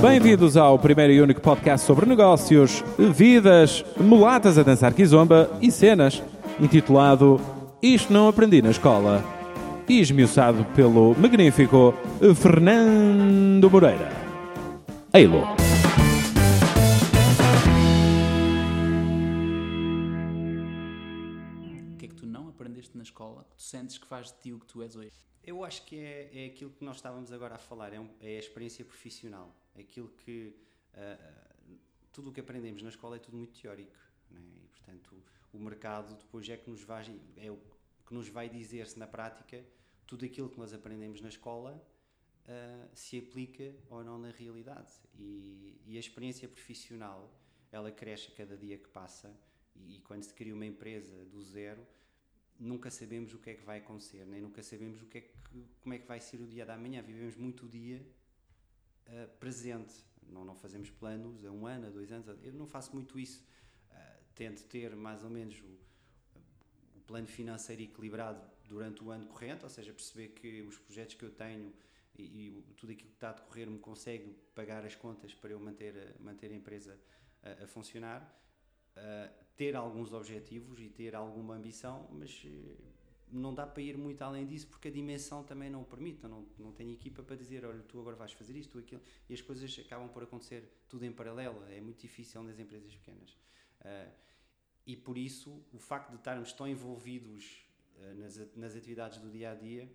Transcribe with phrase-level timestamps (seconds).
[0.00, 2.84] Bem-vindos ao primeiro e único podcast sobre negócios,
[3.14, 6.22] vidas, mulatas a dançar kizomba e cenas,
[6.60, 7.40] intitulado
[7.82, 9.24] Isto Não Aprendi na Escola,
[9.88, 11.94] e esmiuçado pelo magnífico
[12.34, 14.10] Fernando Moreira.
[15.12, 15.42] Eilo.
[21.92, 24.38] O que é que tu não aprendeste na escola que tu sentes que faz de
[24.40, 25.12] ti o que tu és hoje?
[25.44, 28.36] Eu acho que é, é aquilo que nós estávamos agora a falar, é, um- é
[28.36, 29.54] a experiência profissional.
[29.78, 30.54] Aquilo que.
[30.94, 31.44] ah,
[32.12, 33.96] tudo o que aprendemos na escola é tudo muito teórico.
[34.30, 34.40] né?
[34.40, 35.14] E, portanto,
[35.52, 37.04] o, o mercado depois é que nos vai,
[37.36, 37.58] é o
[38.06, 39.62] que nos vai dizer se na prática
[40.06, 41.84] tudo aquilo que nós aprendemos na escola
[42.48, 44.92] ah, se aplica ou não na realidade.
[45.18, 47.30] E, e a experiência profissional
[47.72, 49.34] ela cresce a cada dia que passa.
[49.74, 51.86] E, e quando se cria uma empresa do zero,
[52.58, 55.32] nunca sabemos o que é que vai acontecer, nem nunca sabemos o que é que,
[55.80, 57.02] como é que vai ser o dia da manhã.
[57.02, 58.04] Vivemos muito o dia
[59.08, 59.94] ah, presente.
[60.28, 62.28] Não, não fazemos planos a um ano, a dois anos.
[62.28, 63.44] a- Eu não faço muito isso.
[63.90, 65.78] Ah, tento ter mais ou menos o,
[66.96, 71.24] o plano financeiro equilibrado durante o ano corrente, ou seja, perceber que os projetos que
[71.24, 71.72] eu tenho
[72.18, 75.60] e, e tudo aquilo que está a decorrer me consegue pagar as contas para eu
[75.60, 76.98] manter, a- manter a empresa
[77.42, 78.32] a, a funcionar.
[78.96, 82.76] Uh, ter alguns objetivos e ter alguma ambição, mas eh,
[83.30, 86.22] não dá para ir muito além disso porque a dimensão também não o permite.
[86.22, 89.02] Eu não, não tenho equipa para dizer, olha, tu agora vais fazer isto, tu aquilo,
[89.28, 91.64] e as coisas acabam por acontecer tudo em paralelo.
[91.68, 93.30] É muito difícil nas empresas pequenas.
[93.80, 94.12] Uh,
[94.86, 97.66] e por isso, o facto de estarmos tão envolvidos
[97.96, 99.90] uh, nas, nas atividades do dia a dia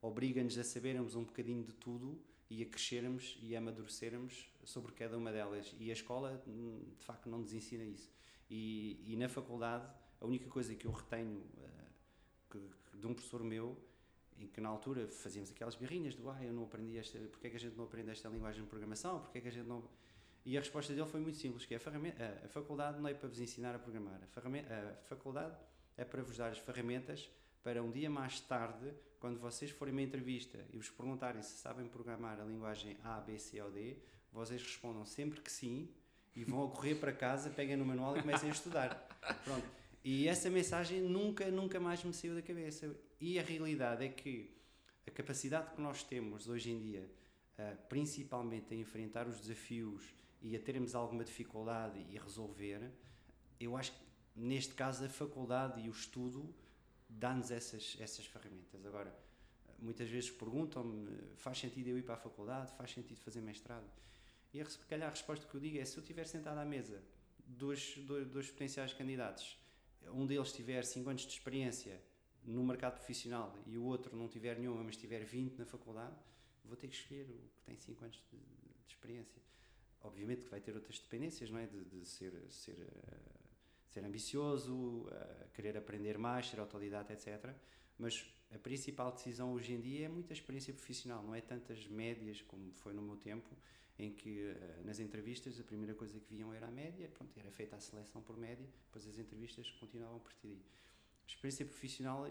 [0.00, 5.18] obriga-nos a sabermos um bocadinho de tudo e a crescermos e a amadurecermos sobre cada
[5.18, 5.74] uma delas.
[5.78, 8.10] E a escola, hum, de facto, não nos ensina isso.
[8.50, 9.86] E, e na faculdade,
[10.20, 11.77] a única coisa que eu retenho eh,
[12.50, 13.76] que- de um professor meu,
[14.38, 17.50] em que na altura fazíamos aquelas birrinhas do ah, eu não aprendi esta, porque é
[17.50, 19.82] que a gente não aprende esta linguagem de programação, porque é que a gente não...
[20.44, 23.28] E a resposta dele foi muito simples, que é a, a- faculdade não é para
[23.28, 25.56] vos ensinar a programar, a, a faculdade
[25.96, 27.28] é para vos dar as ferramentas
[27.62, 31.86] para um dia mais tarde, quando vocês forem uma entrevista e vos perguntarem se sabem
[31.88, 33.96] programar a linguagem A, B, C ou D,
[34.32, 35.88] vocês respondam sempre que sim
[36.36, 38.94] e vão correr para casa, peguem no manual e comecem a estudar.
[39.44, 39.66] Pronto.
[40.10, 42.96] E essa mensagem nunca, nunca mais me saiu da cabeça.
[43.20, 44.50] E a realidade é que
[45.06, 47.06] a capacidade que nós temos hoje em dia,
[47.58, 50.02] ah, principalmente a enfrentar os desafios
[50.40, 52.90] e a termos alguma dificuldade e resolver,
[53.60, 53.98] eu acho que
[54.34, 56.54] neste caso a faculdade e o estudo
[57.06, 58.86] dá-nos essas, essas ferramentas.
[58.86, 59.14] Agora,
[59.78, 62.74] muitas vezes perguntam-me: faz sentido eu ir para a faculdade?
[62.78, 63.84] Faz sentido fazer mestrado?
[64.54, 67.02] E a, calhar a resposta que eu digo é: se eu estiver sentado à mesa,
[67.46, 69.57] dois, dois, dois potenciais candidatos,
[70.12, 72.00] um deles tiver 5 anos de experiência
[72.44, 76.14] no mercado profissional e o outro não tiver nenhuma, mas tiver 20 na faculdade,
[76.64, 79.40] vou ter que escolher o que tem 5 anos de, de experiência.
[80.02, 81.66] Obviamente que vai ter outras dependências, não é?
[81.66, 83.16] De, de ser, ser, eh,
[83.90, 87.52] ser ambicioso, eh, querer aprender mais, ser autodidata, etc.
[87.98, 92.40] Mas a principal decisão hoje em dia é muita experiência profissional, não é tantas médias
[92.42, 93.56] como foi no meu tempo,
[93.98, 97.50] em que eh, nas entrevistas a primeira coisa que viam era a média, pronto, era
[97.50, 100.62] feita a seleção por média, depois as entrevistas continuavam por ti.
[101.26, 102.26] Experiência profissional,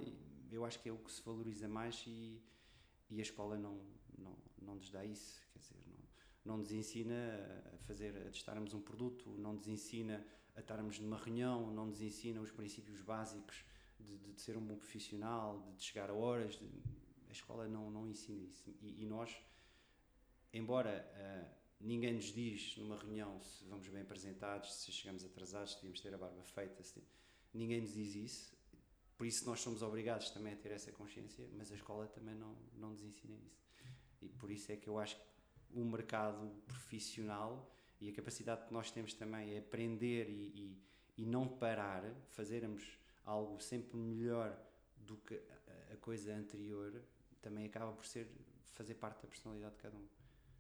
[0.51, 2.41] eu acho que é o que se valoriza mais e,
[3.09, 3.79] e a escola não,
[4.17, 7.13] não, não nos dá isso, quer dizer, não, não nos ensina
[7.75, 12.01] a fazer, a testarmos um produto, não nos ensina a estarmos numa reunião, não nos
[12.01, 13.63] ensina os princípios básicos
[13.99, 16.59] de, de, de ser um bom profissional, de, de chegar a horas,
[17.27, 18.73] a escola não, não ensina isso.
[18.81, 19.37] E, e nós,
[20.53, 21.47] embora ah,
[21.79, 26.13] ninguém nos diz numa reunião se vamos bem apresentados, se chegamos atrasados, se devíamos ter
[26.13, 27.03] a barba feita, se-
[27.53, 28.57] ninguém nos diz isso.
[29.17, 32.55] Por isso nós somos obrigados também a ter essa consciência, mas a escola também não,
[32.75, 33.65] não nos ensina isso.
[34.21, 35.23] E por isso é que eu acho que
[35.73, 40.77] o mercado profissional e a capacidade que nós temos também é aprender e,
[41.17, 44.55] e, e não parar, fazermos algo sempre melhor
[44.97, 45.39] do que
[45.91, 47.01] a coisa anterior,
[47.41, 48.27] também acaba por ser
[48.73, 50.07] fazer parte da personalidade de cada um.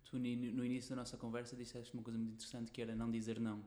[0.09, 3.39] Tu, no início da nossa conversa, disseste uma coisa muito interessante que era não dizer
[3.39, 3.63] não.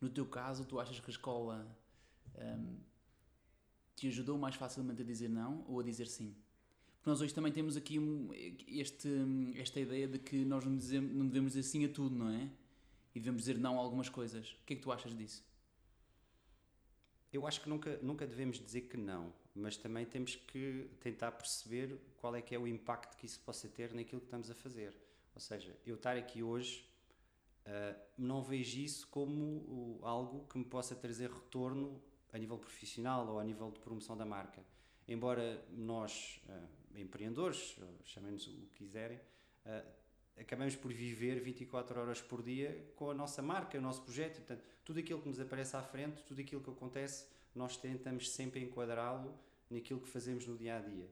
[0.00, 1.66] No teu caso, tu achas que a escola
[2.36, 2.76] hum,
[3.94, 6.34] te ajudou mais facilmente a dizer não ou a dizer sim?
[6.96, 8.30] Porque nós hoje também temos aqui um-
[8.66, 9.08] este,
[9.54, 12.50] esta ideia de que nós não, dizemos, não devemos dizer sim a tudo, não é?
[13.14, 14.50] E devemos dizer não a algumas coisas.
[14.62, 15.44] O que é que tu achas disso?
[17.32, 21.98] Eu acho que nunca, nunca devemos dizer que não, mas também temos que tentar perceber
[22.16, 24.92] qual é que é o impacto que isso possa ter naquilo que estamos a fazer.
[25.38, 26.84] Ou seja, eu estar aqui hoje
[27.64, 32.02] ah, não vejo isso como algo que me possa trazer retorno
[32.32, 34.60] a nível profissional ou a nível de promoção da marca.
[35.06, 36.60] Embora nós, ah,
[36.96, 39.20] empreendedores, chamem-nos o que quiserem,
[39.64, 39.84] ah,
[40.36, 44.38] acabamos por viver 24 horas por dia com a nossa marca, o nosso projeto.
[44.38, 48.60] Portanto, tudo aquilo que nos aparece à frente, tudo aquilo que acontece, nós tentamos sempre
[48.60, 49.38] enquadrá-lo
[49.70, 51.08] naquilo que fazemos no dia a dia.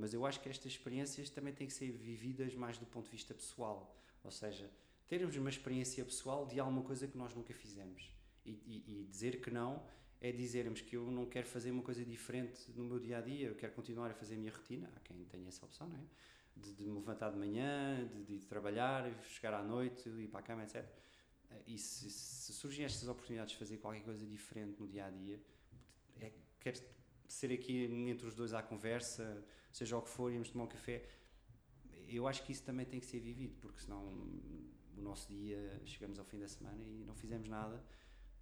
[0.00, 3.10] Mas eu acho que estas experiências também têm que ser vividas mais do ponto de
[3.10, 3.94] vista pessoal.
[4.24, 4.70] Ou seja,
[5.06, 8.10] termos uma experiência pessoal de alguma coisa que nós nunca fizemos.
[8.46, 9.84] E, e, e, dizer que não
[10.18, 13.48] é dizermos que eu não quero fazer uma coisa diferente no meu dia a dia,
[13.48, 14.90] eu quero continuar a fazer a minha rotina.
[14.96, 16.02] Há quem tenha essa opção, não é?
[16.56, 20.42] De, de me levantar de manhã, de, de trabalhar, chegar à noite, ir para a
[20.42, 20.84] cama, etc.
[21.66, 25.40] E se, se, surgem estas oportunidades de fazer qualquer coisa diferente no dia a dia,
[26.20, 26.74] é, quer
[27.32, 31.04] ser aqui entre os dois à conversa, seja o que for, irmos tomar um café.
[32.08, 34.02] Eu acho que isso também tem que ser vivido, porque senão
[34.96, 37.82] o nosso dia chegamos ao fim da semana e não fizemos nada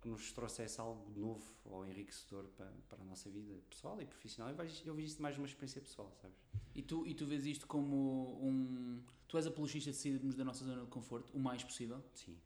[0.01, 4.51] que nos trouxesse algo novo ou enriquecedor para, para a nossa vida pessoal e profissional.
[4.51, 6.39] Eu vejo, eu vejo isto mais uma experiência pessoal, sabes?
[6.75, 9.03] E tu, e tu vês isto como um.
[9.27, 12.03] Tu és apologista de sairmos da nossa zona de conforto o mais possível?
[12.15, 12.37] Sim.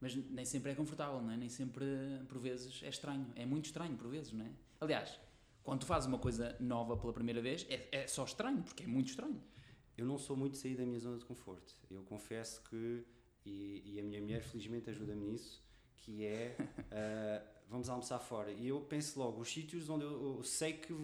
[0.00, 1.36] Mas nem sempre é confortável, não é?
[1.36, 1.84] Nem sempre,
[2.26, 3.30] por vezes, é estranho.
[3.36, 4.52] É muito estranho, por vezes, não é?
[4.80, 5.20] Aliás,
[5.62, 8.86] quando tu fazes uma coisa nova pela primeira vez, é, é só estranho, porque é
[8.86, 9.40] muito estranho.
[9.96, 11.76] Eu não sou muito sair da minha zona de conforto.
[11.90, 13.04] Eu confesso que,
[13.44, 15.62] e, e a minha mulher felizmente ajuda-me nisso,
[15.96, 18.50] que é uh, vamos almoçar fora.
[18.50, 20.94] E eu penso logo, os sítios onde eu, eu, sei que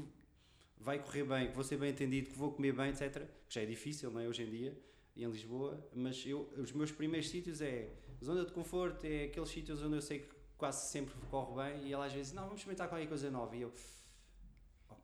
[0.76, 3.26] vai correr bem, que vou ser bem entendido, que vou comer bem, etc.
[3.48, 4.78] Que já é difícil, não é, hoje em dia,
[5.16, 7.90] em Lisboa, mas eu, os meus primeiros sítios é
[8.22, 11.92] zona de conforto, é aqueles sítios onde eu sei que quase sempre corre bem e
[11.92, 13.56] ela às vezes, não, vamos experimentar qualquer coisa nova.
[13.56, 13.72] E eu,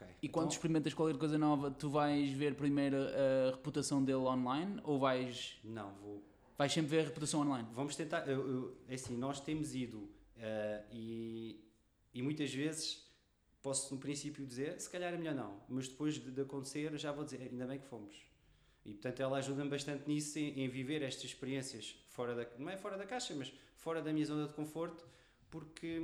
[0.05, 0.17] ok.
[0.23, 4.81] E quando então, experimentas qualquer coisa nova, tu vais ver primeiro a reputação dele online
[4.85, 5.59] ou vais.
[5.65, 6.23] Não, vou
[6.57, 7.69] Vais sempre ver a reputação online.
[7.73, 8.29] Vamos tentar.
[8.29, 11.61] Eu, eu, é assim, nós temos ido uh, e,
[12.13, 13.05] e muitas vezes
[13.61, 17.11] posso no princípio dizer, se calhar é melhor não, mas depois de, de acontecer já
[17.11, 18.15] vou dizer, ainda bem que fomos.
[18.85, 22.77] E portanto ela ajuda-me bastante nisso, em, em, viver estas experiências fora da, não é
[22.77, 25.07] fora da caixa, mas fora da minha zona de conforto,
[25.55, 26.01] porque,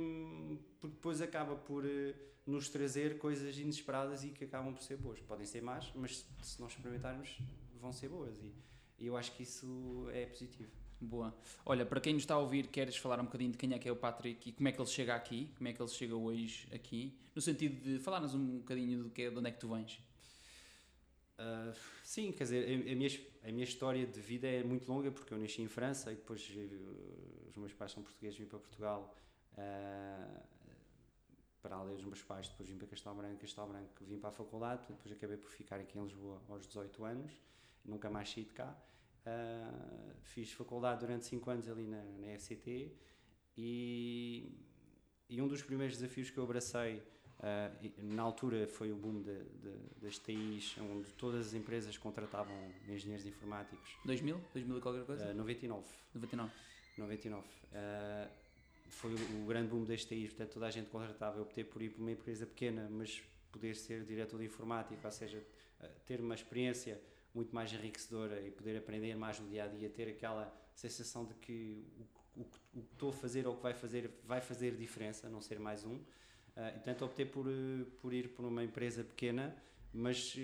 [0.79, 2.13] porque depois acaba por uh,
[2.47, 5.19] nos trazer coisas inesperadas e que acabam por ser boas.
[5.19, 7.37] Podem ser más, mas se nós experimentarmos,
[7.81, 8.33] vão ser boas.
[8.37, 8.55] E,
[8.97, 10.71] e eu acho que isso é positivo.
[11.01, 11.35] Boa.
[11.65, 13.89] Olha, para quem nos está a ouvir, queres falar um bocadinho de quem é que
[13.89, 15.51] é o Patrick e como é que ele chega aqui?
[15.57, 17.19] Como é que ele chega hoje aqui?
[17.35, 20.01] No sentido de falar-nos um bocadinho do que, de onde é que tu vens.
[21.37, 21.75] Uh,
[22.05, 23.09] sim, quer dizer, a, a, minha,
[23.43, 26.41] a minha história de vida é muito longa porque eu nasci em França e depois
[26.55, 29.13] uh, os meus pais são portugueses, vim para Portugal
[29.57, 30.41] uh,
[31.61, 34.33] para além dos meus pais, depois vim para Castelo Branco, Castelo Branco vim para a
[34.33, 37.31] faculdade, depois acabei por ficar aqui em Lisboa aos 18 anos,
[37.85, 38.75] nunca mais saí de cá.
[39.23, 42.91] Uh, fiz faculdade durante 5 anos ali na, na FCT
[43.55, 44.51] e,
[45.29, 49.43] e, um dos primeiros desafios que eu abracei uh, na altura foi o boom de,
[49.43, 52.55] de, das TIs, onde todas as empresas contratavam
[52.87, 53.95] engenheiros informáticos.
[54.05, 54.41] 2000?
[54.53, 55.29] 2000 e qualquer coisa?
[55.29, 55.85] Uh, 99.
[56.15, 56.51] 99.
[56.97, 57.45] 99.
[57.45, 58.40] Uh,
[58.91, 61.37] foi o, grande boom das TIs, portanto toda a gente contratava.
[61.37, 63.21] Eu optei por ir para uma empresa pequena, mas
[63.51, 65.43] poder ser diretor de informática, ou seja,
[66.05, 67.01] ter uma experiência
[67.33, 71.33] muito mais enriquecedora e poder aprender mais no dia a dia, ter aquela sensação de
[71.35, 71.85] que
[72.35, 75.29] o, o, o que estou a fazer ou o que vai fazer vai fazer diferença,
[75.29, 75.95] não ser mais um.
[75.95, 79.55] Uh, portanto, optei por, eh, por ir por uma empresa pequena,
[79.93, 80.37] mas,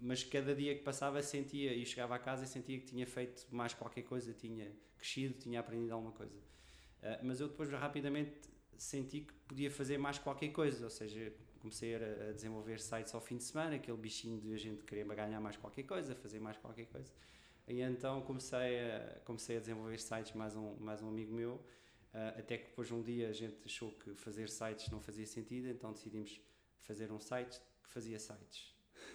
[0.00, 3.46] mas cada dia que passava sentia e chegava a casa e sentia que tinha feito
[3.50, 6.36] mais qualquer coisa, tinha crescido, tinha aprendido alguma coisa.
[7.02, 8.32] Uh, mas eu depois rapidamente
[8.76, 13.36] senti que podia fazer mais qualquer coisa, ou seja, comecei a, desenvolver sites ao fim
[13.36, 16.86] de semana, aquele bichinho de a gente querer ganhar mais qualquer coisa, fazer mais qualquer
[16.86, 17.10] coisa.
[17.68, 22.38] E então comecei a, comecei a desenvolver sites, mais um, mais um amigo meu, uh,
[22.38, 25.92] até que depois um dia a gente achou que fazer sites não fazia sentido, então
[25.92, 26.40] decidimos
[26.80, 28.74] fazer um site que fazia sites.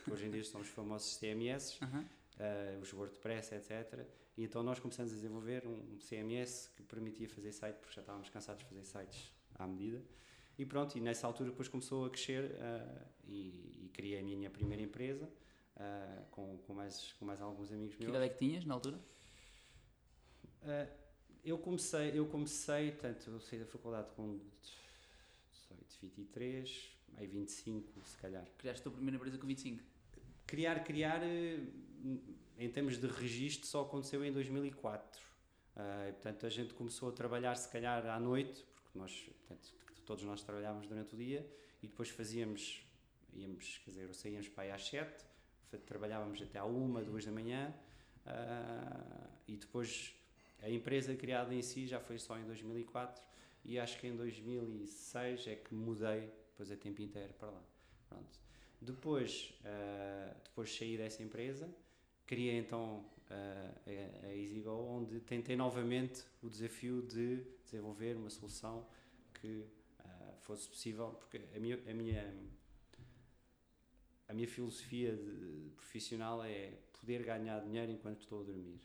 [0.09, 1.99] Hoje em dia são os famosos CMS, uhum.
[1.99, 4.05] uh, os WordPress, etc.
[4.37, 8.29] E então nós começamos a desenvolver um CMS que permitia fazer site, porque já estávamos
[8.29, 10.03] cansados de fazer sites à medida.
[10.59, 14.49] E pronto, e nessa altura depois começou a crescer uh, e, e, criei a minha
[14.49, 15.25] primeira empresa
[15.75, 18.11] uh, com, com, mais, com mais alguns amigos meus.
[18.11, 18.99] Que idade é que tinhas na altura?
[20.61, 20.91] Uh,
[21.43, 24.39] eu comecei, eu comecei, tanto eu saí da faculdade com
[25.51, 28.45] 18, 23, aí 25 se calhar.
[28.57, 29.83] Criaste a tua primeira empresa com 25?
[30.45, 31.21] Criar, criar,
[32.57, 35.21] em termos de registro, só aconteceu em 2004.
[35.75, 39.73] Uh, portanto, a gente começou a trabalhar se calhar à noite, porque nós, portanto,
[40.05, 41.45] todos nós trabalhávamos durante o dia
[41.83, 42.81] e depois fazíamos,
[43.33, 45.25] íamos, quer dizer, saíamos para aí às 7,
[45.85, 47.73] trabalhávamos até à 1, 2 da manhã
[48.25, 50.15] uh, e depois
[50.61, 53.21] a empresa criada em si já foi só em 2004
[53.65, 57.61] e acho que em 2006 é que mudei depois a tempo inteiro para lá.
[58.09, 58.39] Pronto.
[58.81, 61.69] Depois, uh, depois saí dessa empresa,
[62.27, 68.85] criei então a, EasyGo, onde tentei novamente o desafio de desenvolver uma solução
[69.33, 69.47] que
[69.99, 72.35] uh, fosse possível, porque a minha, a minha,
[74.27, 78.79] a minha filosofia de, profissional é poder ganhar dinheiro enquanto estou a dormir.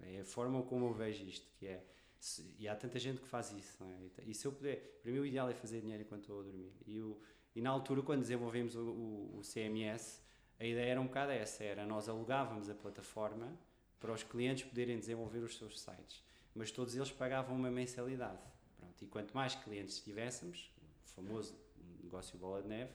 [0.00, 1.84] É a forma como eu vejo isto, que é
[2.18, 4.24] se, e há tanta gente que faz isso, é?
[4.26, 6.72] E se eu puder, para mim o ideal é fazer dinheiro enquanto estou a dormir.
[6.86, 7.18] E, o,
[7.54, 10.23] e na altura, quando desenvolvemos o, o, o CMS,
[10.58, 13.52] a ideia era um bocado essa, era nós alugávamos a plataforma
[13.98, 16.22] para os clientes poderem desenvolver os seus sites,
[16.54, 18.38] mas todos eles pagavam uma mensalidade.
[18.76, 20.70] Pronto, e quanto mais clientes tivéssemos,
[21.04, 21.56] o famoso
[22.02, 22.92] negócio bola de neve,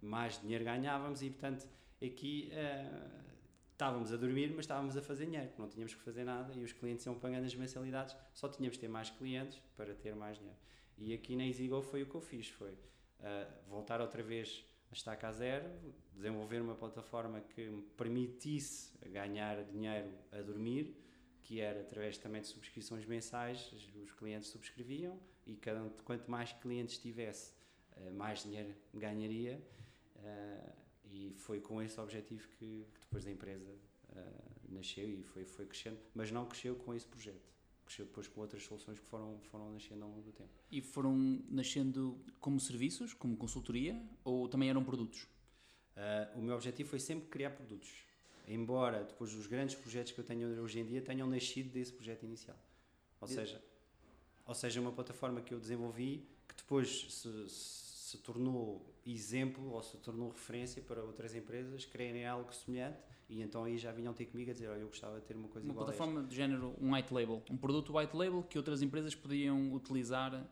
[0.00, 1.66] mais dinheiro ganhávamos e, portanto,
[2.02, 3.28] aqui uh,
[3.72, 6.72] estávamos a dormir, mas estávamos a fazer dinheiro, não tínhamos que fazer nada e os
[6.72, 10.58] clientes iam pagando as mensalidades, só tínhamos que ter mais clientes para ter mais dinheiro.
[10.98, 14.94] E aqui na EasyGo foi o que eu fiz, foi uh, voltar outra vez a
[14.94, 15.68] estaca a zero,
[16.14, 20.96] desenvolver uma plataforma que me permitisse ganhar dinheiro a dormir,
[21.42, 26.98] que era através também de subscrições mensais, os clientes subscreviam e cada, quanto mais clientes
[26.98, 27.52] tivesse,
[27.96, 29.60] uh, mais dinheiro ganharia.
[30.16, 30.78] Uh,
[31.10, 33.70] e foi com esse objetivo que, que depois da empresa
[34.10, 37.48] uh, nasceu e foi, foi crescendo, mas não cresceu com esse projeto.
[37.88, 40.50] Cresceu depois com outras soluções que foram, foram nascendo ao longo do tempo.
[40.70, 41.16] E foram
[41.48, 45.22] nascendo como serviços, como consultoria, ou também eram produtos?
[45.96, 47.90] Uh, o meu objetivo foi sempre criar produtos.
[48.46, 52.24] Embora depois os grandes projetos que eu tenho hoje em dia tenham nascido desse projeto
[52.24, 52.58] inicial.
[53.22, 53.64] Ou seja,
[54.44, 59.96] ou seja, uma plataforma que eu desenvolvi que depois se, se tornou exemplo ou se
[59.96, 64.50] tornou referência para outras empresas quererem algo semelhante e então aí já vinham ter comigo
[64.50, 66.74] a dizer, olha, eu gostava de ter uma coisa uma igual Uma plataforma de género,
[66.80, 70.48] um white label, um produto white label que outras empresas podiam utilizar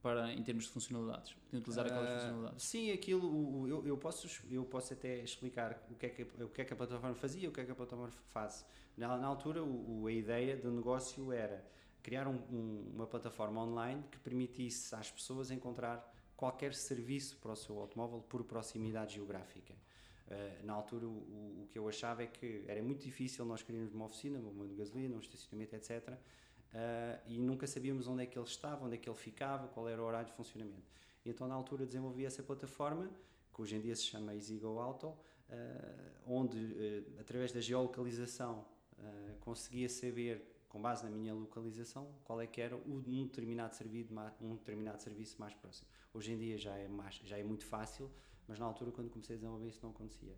[0.00, 2.62] para, em termos de funcionalidades, podiam utilizar uh, aquelas funcionalidades.
[2.62, 6.62] Sim, aquilo, eu, eu, posso, eu posso até explicar o que, é que, o que
[6.62, 8.64] é que a plataforma fazia, o que é que a plataforma faz.
[8.96, 11.62] Na, na altura, o, a ideia do negócio era
[12.02, 17.56] criar um, um, uma plataforma online que permitisse às pessoas encontrar qualquer serviço para o
[17.56, 19.74] seu automóvel por proximidade geográfica.
[20.28, 23.94] Uh, na altura, o, o, que eu achava é que era muito difícil nós queríamos
[23.94, 26.08] uma oficina, uma bomba de gasolina, um estacionamento, etc.
[26.08, 26.16] Uh,
[26.74, 29.88] eh, e nunca sabíamos onde é que ele estava, onde é que ele ficava, qual
[29.88, 30.92] era o horário de funcionamento.
[31.24, 33.08] E então, na altura, desenvolvi essa plataforma,
[33.54, 35.16] que hoje em dia se chama EasyGo Auto, uh,
[36.26, 38.66] onde, através da geolocalização,
[39.40, 43.74] conseguia saber com base na minha localização, qual é que era um determinado,
[44.40, 45.88] um determinado serviço mais próximo.
[46.12, 48.10] Hoje em dia já é, mais, já é muito fácil,
[48.48, 50.34] mas na altura, quando comecei a desenvolver isso, não acontecia.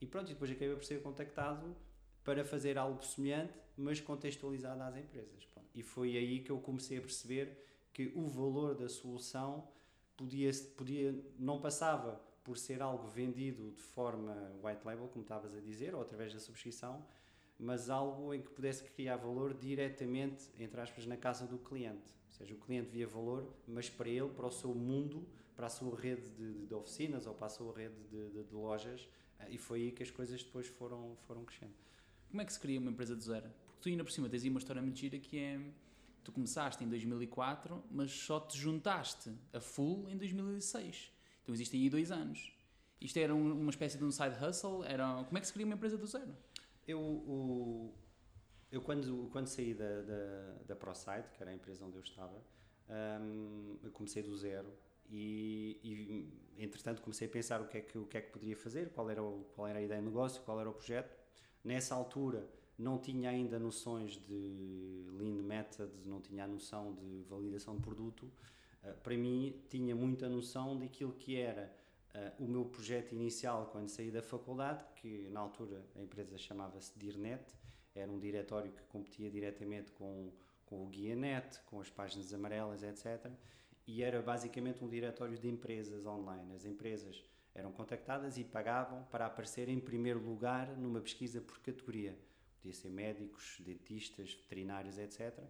[0.00, 1.76] E pronto, e depois acabei por ser contactado
[2.22, 5.44] para fazer algo semelhante, mas contextualizado às empresas.
[5.46, 5.68] Pronto.
[5.74, 9.68] E foi aí que eu comecei a perceber que o valor da solução
[10.16, 15.60] podia, podia não passava por ser algo vendido de forma white label, como estavas a
[15.60, 17.04] dizer, ou através da subscrição,
[17.58, 22.14] mas algo em que pudesse criar valor diretamente, entre aspas, na casa do cliente.
[22.28, 25.26] Ou seja, o cliente via valor, mas para ele, para o seu mundo,
[25.58, 29.08] para a sua rede de, de oficinas ou para a sua rede de, de, lojas,
[29.40, 31.74] eh, e foi aí que as coisas depois foram, foram crescendo.
[32.30, 33.50] Como é que se cria uma empresa do zero?
[33.66, 35.60] Porque tu ainda por cima tens aí uma história muito gira que é,
[36.22, 41.12] tu começaste em 2004, mas só te juntaste a full em 2006.
[41.42, 42.52] Então existem aí dois anos.
[43.00, 44.84] Isto era uma espécie de um side hustle?
[44.84, 46.36] Era, como é que se cria uma empresa do zero?
[46.86, 47.92] Eu, o,
[48.70, 52.40] eu quando, quando saí da, da, da ProSite, que era a empresa onde eu estava,
[53.20, 54.72] um, eu comecei do zero
[55.10, 58.56] e, e, entretanto comecei a pensar o que é que, o que, é que poderia
[58.56, 61.16] fazer, qual era, o, qual era a ideia de negócio, qual era o projeto.
[61.64, 62.48] Nessa altura
[62.78, 68.30] não tinha ainda noções de Lean Method, não tinha a noção de validação de produto.
[68.82, 71.74] Uh, para mim tinha muita noção daquilo que era
[72.08, 76.98] Uh, o meu projeto inicial, quando saí da faculdade, que na altura a empresa chamava-se
[76.98, 77.44] DIRNET,
[77.94, 80.32] era um diretório que competia diretamente com,
[80.64, 83.30] com o GuiaNet, com as páginas amarelas, etc.
[83.88, 86.54] E era basicamente um diretório de empresas online.
[86.54, 92.16] As empresas eram contactadas e pagavam para aparecer em primeiro lugar numa pesquisa por categoria.
[92.60, 95.42] Podia ser médicos, dentistas, veterinários, etc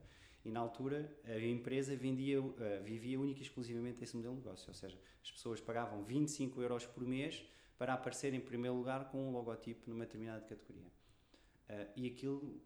[0.45, 4.69] e na altura a empresa vendia, uh, vivia única e exclusivamente desse modelo de negócio,
[4.69, 7.45] ou seja, as pessoas pagavam 25 euros por mês
[7.77, 10.91] para aparecer em primeiro lugar com um logotipo numa determinada categoria.
[11.69, 12.61] Uh, e aquilo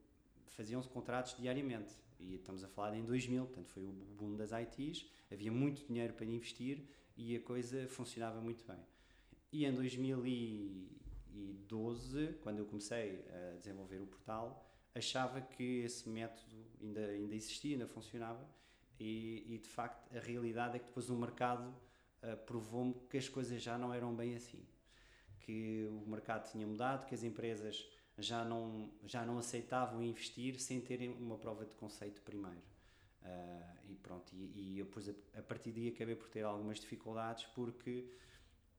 [0.47, 1.93] faziam-se contratos diariamente.
[2.23, 6.13] E estamos a falar em 2000, portanto foi o boom das ITs, havia muito dinheiro
[6.15, 6.87] para investir
[7.17, 8.79] e a coisa funcionava muito bem.
[9.53, 14.65] E em 2012, quando eu comecei a desenvolver o portal,
[14.95, 18.49] achava que esse método ainda, ainda existia, ainda funcionava.
[18.99, 21.75] E, e de facto a realidade é que depois o mercado
[22.23, 24.65] uh, provou-me que as coisas já não eram bem assim.
[25.41, 27.87] Que o mercado tinha mudado, que as empresas
[28.19, 32.63] já não, já não aceitavam investir sem terem uma prova de conceito primeiro.
[33.23, 36.81] Uh, e pronto, e, e eu depois a, a, partir daí acabei por ter algumas
[36.81, 38.11] dificuldades porque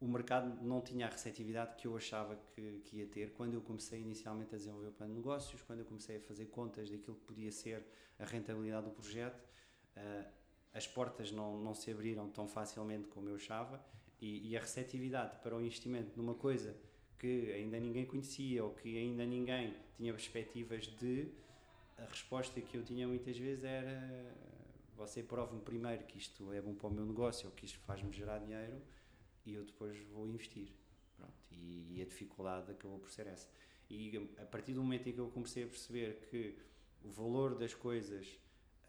[0.01, 3.61] o mercado não tinha a receptividade que eu achava que, que, ia ter quando eu
[3.61, 7.15] comecei inicialmente a desenvolver o plano de negócios, quando eu comecei a fazer contas daquilo
[7.15, 7.85] que podia ser
[8.19, 9.41] a rentabilidade do projeto.
[9.95, 10.27] Uh,
[10.73, 13.79] as portas não, não se abriram tão facilmente como eu achava
[14.19, 16.75] e, e a receptividade para o investimento numa coisa
[17.23, 21.29] que ainda ninguém conhecia ou que ainda ninguém tinha perspectivas de,
[21.97, 24.35] a resposta que eu tinha muitas vezes era
[24.97, 28.11] você prova-me primeiro que isto é bom para o meu negócio ou que isto faz-me
[28.11, 28.75] gerar dinheiro
[29.45, 30.67] e eu depois vou investir.
[31.15, 33.47] Pronto, e, e, a dificuldade acabou por ser essa.
[33.89, 36.57] E a partir do momento em que eu comecei a perceber que
[37.05, 38.27] o valor das coisas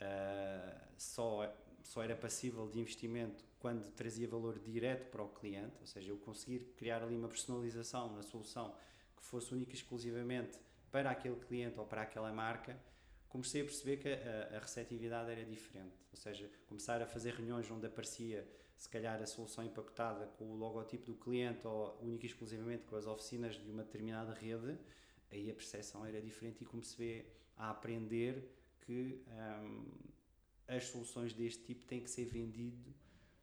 [0.01, 1.45] uh, só,
[1.87, 6.17] só era passível de investimento quando trazia valor direto para o cliente, ou seja, eu
[6.19, 8.75] conseguir criar ali uma personalização na solução
[9.17, 10.59] que fosse única e exclusivamente
[10.91, 12.79] para aquele cliente ou para aquela marca,
[13.29, 15.97] comecei a perceber que a, a receptividade era diferente.
[16.13, 20.57] Ou seja, começar a fazer reuniões onde aparecia se calhar a solução empacotada com o
[20.57, 24.79] logotipo do cliente ou única e exclusivamente com as oficinas de uma determinada rede,
[25.31, 28.51] aí a percepção era diferente e comecei a aprender
[28.83, 29.87] que hum,
[30.69, 32.95] as soluções deste tipo têm que ser vendidas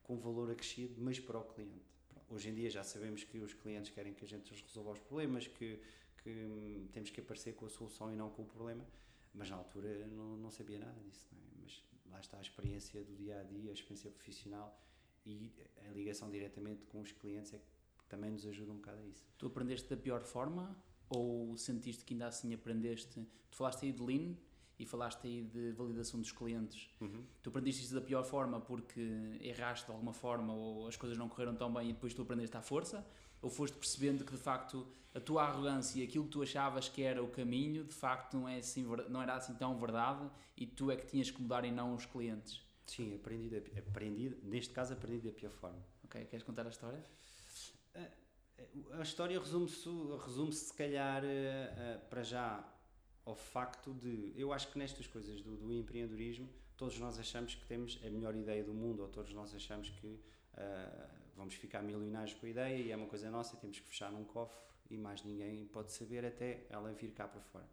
[0.04, 1.92] com valor acrescido, mas para o cliente.
[2.30, 5.48] Hoje em dia já sabemos que os clientes querem que a gente resolva os problemas,
[5.48, 5.80] que,
[6.24, 8.86] que hum, temos que aparecer com a solução e não com o problema,
[9.34, 11.28] mas na altura não, não sabia nada disso.
[11.34, 11.62] É?
[11.62, 14.80] Mas lá está a experiência do dia a dia, a experiência profissional
[15.26, 15.52] e
[15.88, 19.26] a ligação diretamente com os clientes é que também nos ajuda um bocado a isso.
[19.38, 20.76] Tu aprendeste da pior forma
[21.10, 23.26] ou sentiste que ainda assim aprendeste?
[23.50, 24.36] Tu falaste aí de Lean,
[24.82, 26.90] e falaste aí de validação dos clientes.
[27.00, 27.24] Uhum.
[27.44, 31.30] Tu aprendiste isso da pior forma porque erraste de alguma forma ou as coisas não
[31.30, 33.06] correram tão bem e depois tu aprendeste à força?
[33.44, 37.04] Ou foste percebendo que de facto a tua arrogância e aquilo que tu achavas que
[37.04, 40.90] era o caminho de facto não, é assim, não era assim tão verdade e tu
[40.90, 42.60] é que tinhas que mudar e não os clientes?
[42.88, 45.86] Sim, aprendi, aprendi neste caso aprendi da pior forma.
[46.04, 47.04] Ok, queres contar a história?
[47.94, 49.88] A, a história resume-se
[50.26, 51.22] resume -se, se calhar
[52.10, 52.71] para já
[53.26, 54.34] ao facto de.
[54.36, 58.36] Eu acho que nestas coisas do, do, empreendedorismo, todos nós achamos que temos a melhor
[58.36, 62.76] ideia do mundo, ou todos nós achamos que uh, vamos ficar milionários com a ideia
[62.76, 65.92] e é uma coisa nossa e temos que fechar num cofre e mais ninguém pode
[65.92, 67.70] saber até ela vir cá para fora.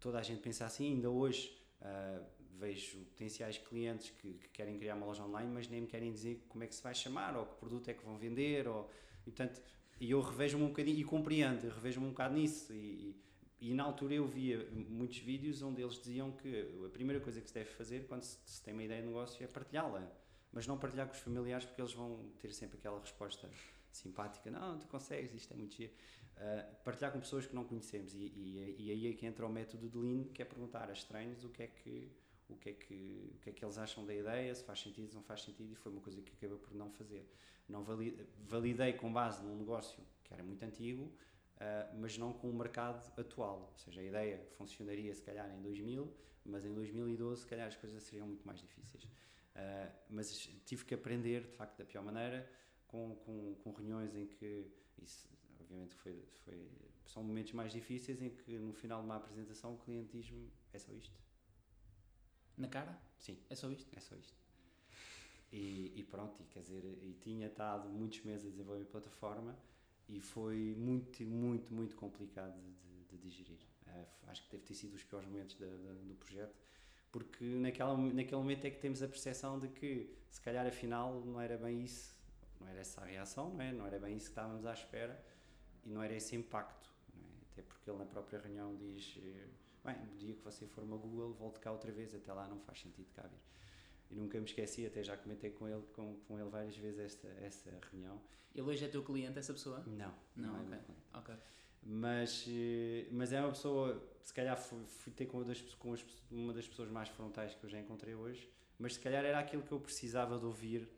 [0.00, 1.56] Toda a gente pensa assim, ainda hoje.
[1.80, 6.12] Uh, vejo potenciais clientes que, que, querem criar uma loja online, mas nem me querem
[6.12, 8.90] dizer como é que se vai chamar, ou que produto é que vão vender, ou,
[9.26, 9.62] e, portanto,
[10.00, 12.76] e eu revejo-me um bocadinho, e compreendo, revejo-me um bocado nisso, e,
[13.10, 13.16] e
[13.60, 17.54] na altura eu via muitos vídeos onde eles diziam que a primeira coisa que se
[17.54, 20.08] deve fazer quando se, se tem uma ideia de negócio é partilhá-la.
[20.52, 23.50] Mas não partilhar com os familiares porque eles vão ter sempre aquela resposta
[23.92, 25.92] simpática: não, tu consegues, isto é muito giro.
[26.36, 28.14] Uh, partilhar com pessoas que não conhecemos.
[28.14, 30.92] E, e, e, aí é que entra o método de Lean, que é perguntar a
[30.92, 32.10] estranhos o que é que.
[32.48, 35.10] O que, é que, o que é que eles acham da ideia, se faz sentido,
[35.10, 37.30] se não faz sentido, e foi uma coisa que acabei por não fazer.
[37.68, 37.84] Não
[38.48, 41.12] validei com base num negócio que era muito antigo,
[41.58, 43.70] Uh, mas não com o mercado atual.
[43.72, 47.76] Ou seja, a ideia funcionaria se calhar em 2000, mas em 2012 se calhar as
[47.76, 49.04] coisas seriam muito mais difíceis.
[49.04, 50.30] Uh, mas
[50.64, 52.48] tive que aprender, de facto, da pior maneira,
[52.86, 54.70] com, com, com reuniões em que,
[55.02, 55.28] isso
[55.60, 56.70] obviamente foi, foi,
[57.04, 60.78] são momentos mais difíceis em que no final de uma apresentação o cliente diz-me, é
[60.78, 61.20] só isto.
[62.56, 62.98] Na cara?
[63.18, 63.36] Sim.
[63.50, 63.90] É só isto?
[63.96, 64.36] É só isto.
[65.52, 69.58] E, e pronto, e, quer dizer, e tinha estado muitos meses a desenvolver a plataforma,
[70.08, 73.58] e foi muito, muito, muito complicado de, de digerir.
[73.86, 76.54] Uh, acho que deve ter sido os piores momentos da, da, do projeto,
[77.10, 81.40] porque naquela, naquele momento é que temos a percepção de que se calhar afinal não
[81.40, 82.18] era bem isso,
[82.60, 83.72] não era essa a reação, não, é?
[83.72, 85.22] não era bem isso que estávamos à espera
[85.84, 86.90] e não era esse impacto.
[87.14, 87.52] É?
[87.52, 89.46] Até porque ele na própria reunião diz: eh,
[89.84, 92.58] bem, no dia que você for uma Google, volte cá outra vez, até lá não
[92.60, 93.40] faz sentido cá vir
[94.10, 97.28] e nunca me esqueci, até já comentei com ele, com, com ele várias vezes esta,
[97.42, 98.20] esta reunião.
[98.54, 99.84] Ele hoje é teu cliente, essa pessoa?
[99.86, 100.94] Não, não, não é okay.
[101.14, 101.34] okay.
[101.82, 105.92] Mas, eh, mas é uma pessoa, se calhar fui, fui ter com, uma das, com
[105.92, 109.38] as, uma das pessoas mais frontais que eu já encontrei hoje, mas se calhar era
[109.38, 110.88] aquilo que eu precisava de ouvir,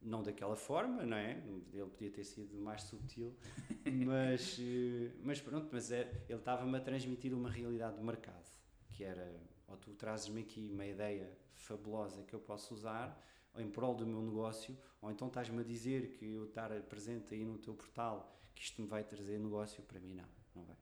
[0.00, 1.42] não daquela forma, não é?
[1.72, 3.36] Ele podia ter sido mais subtil,
[4.06, 8.50] mas, eh, mas pronto, mas é, ele estava-me a transmitir uma realidade do mercado,
[8.90, 9.32] que era,
[9.72, 13.18] ou tu trazes-me aqui uma ideia fabulosa que eu posso usar
[13.56, 17.44] em prol do meu negócio, ou então estás-me a dizer que eu estar presente aí
[17.44, 20.76] no teu portal, que isto me vai trazer negócio, para mim não, não vai.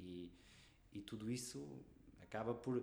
[0.00, 0.32] E,
[0.92, 1.84] e tudo isso
[2.22, 2.82] acaba por,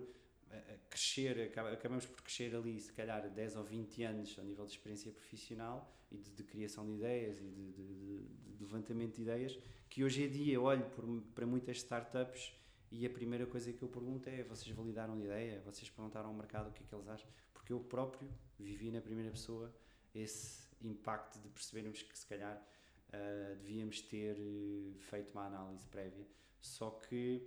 [0.50, 4.72] a crescer, acabamos por crescer ali, se calhar 10 ou 20 anos a nível de
[4.72, 8.18] experiência profissional e de, de criação de ideias e de, de,
[8.52, 12.52] de, levantamento de ideias, que hoje em dia olho por, para muitas startups
[12.92, 15.62] e a primeira coisa que eu pergunto é: vocês validaram a ideia?
[15.64, 17.28] Vocês perguntaram ao mercado o que é que eles acham?
[17.54, 18.28] Porque eu próprio
[18.58, 19.74] vivi na primeira pessoa
[20.14, 22.54] esse impacto de percebermos que se calhar
[23.08, 26.26] uh, devíamos ter uh, feito uma análise prévia.
[26.60, 27.42] Só que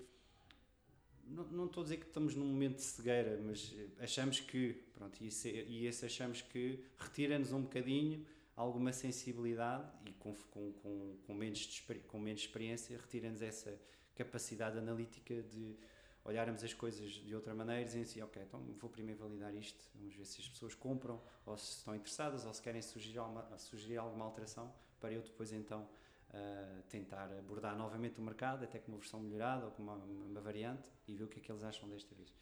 [1.28, 5.24] não, não estou a dizer que estamos num momento de cegueira, mas achamos que, pronto,
[5.24, 11.18] e esse, e esse achamos que retira-nos um bocadinho alguma sensibilidade e com, com, com,
[11.26, 13.80] com, menos, com menos experiência, retira-nos essa
[14.16, 15.78] capacidade analítica de
[16.26, 19.80] olharmos as coisas de outra maneira e dizer assim, ok, então vou primeiro validar isto,
[19.94, 23.58] vamos ver se as pessoas compram, ou se estão interessadas, ou se querem sugerir alguma,
[23.60, 28.92] sugerir alguma alteração, para eu depois então uh, tentar abordar novamente o mercado, até com
[28.92, 31.64] uma versão melhorada ou com uma, uma variante, e ver o que é que eles
[31.64, 32.34] acham desta vez.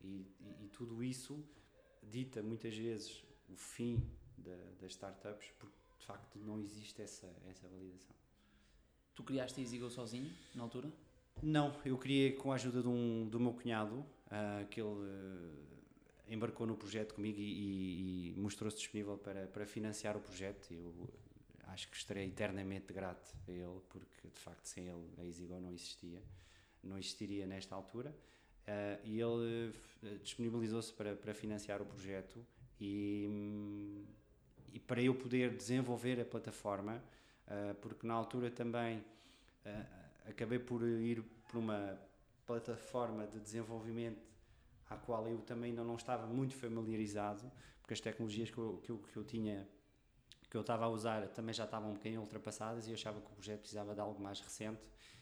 [0.00, 1.44] E, e, e tudo isso
[2.02, 4.02] dita muitas vezes o fim
[4.36, 8.14] da, das startups, porque de facto não existe essa, essa validação.
[9.14, 10.90] Tu criaste a EasyGo sozinho, na altura?
[11.42, 15.52] Não, eu criei com a ajuda de um, do meu cunhado, uh, que ele uh,
[16.28, 20.72] embarcou no projeto comigo e, e, e mostrou-se disponível para, para financiar o projeto.
[20.72, 21.08] Eu
[21.68, 25.72] acho que estarei eternamente grato a ele, porque de facto sem ele a EasyGo não
[25.72, 26.20] existia,
[26.82, 28.10] não existiria nesta altura.
[28.66, 29.72] Uh, e ele
[30.22, 32.44] disponibilizou-se para, para financiar o projeto
[32.80, 34.04] e, hum,
[34.72, 37.02] e para eu poder desenvolver a plataforma,
[37.80, 39.02] porque na altura também
[40.28, 41.98] acabei por ir por uma
[42.46, 44.28] plataforma de desenvolvimento
[44.88, 48.90] à qual eu também ainda não estava muito familiarizado, porque as tecnologias que eu, que
[48.90, 49.68] eu, que eu tinha,
[50.50, 53.26] que eu estava a usar, também já estavam um bocadinho ultrapassadas e eu achava que
[53.26, 54.80] o projeto precisava de algo mais recente.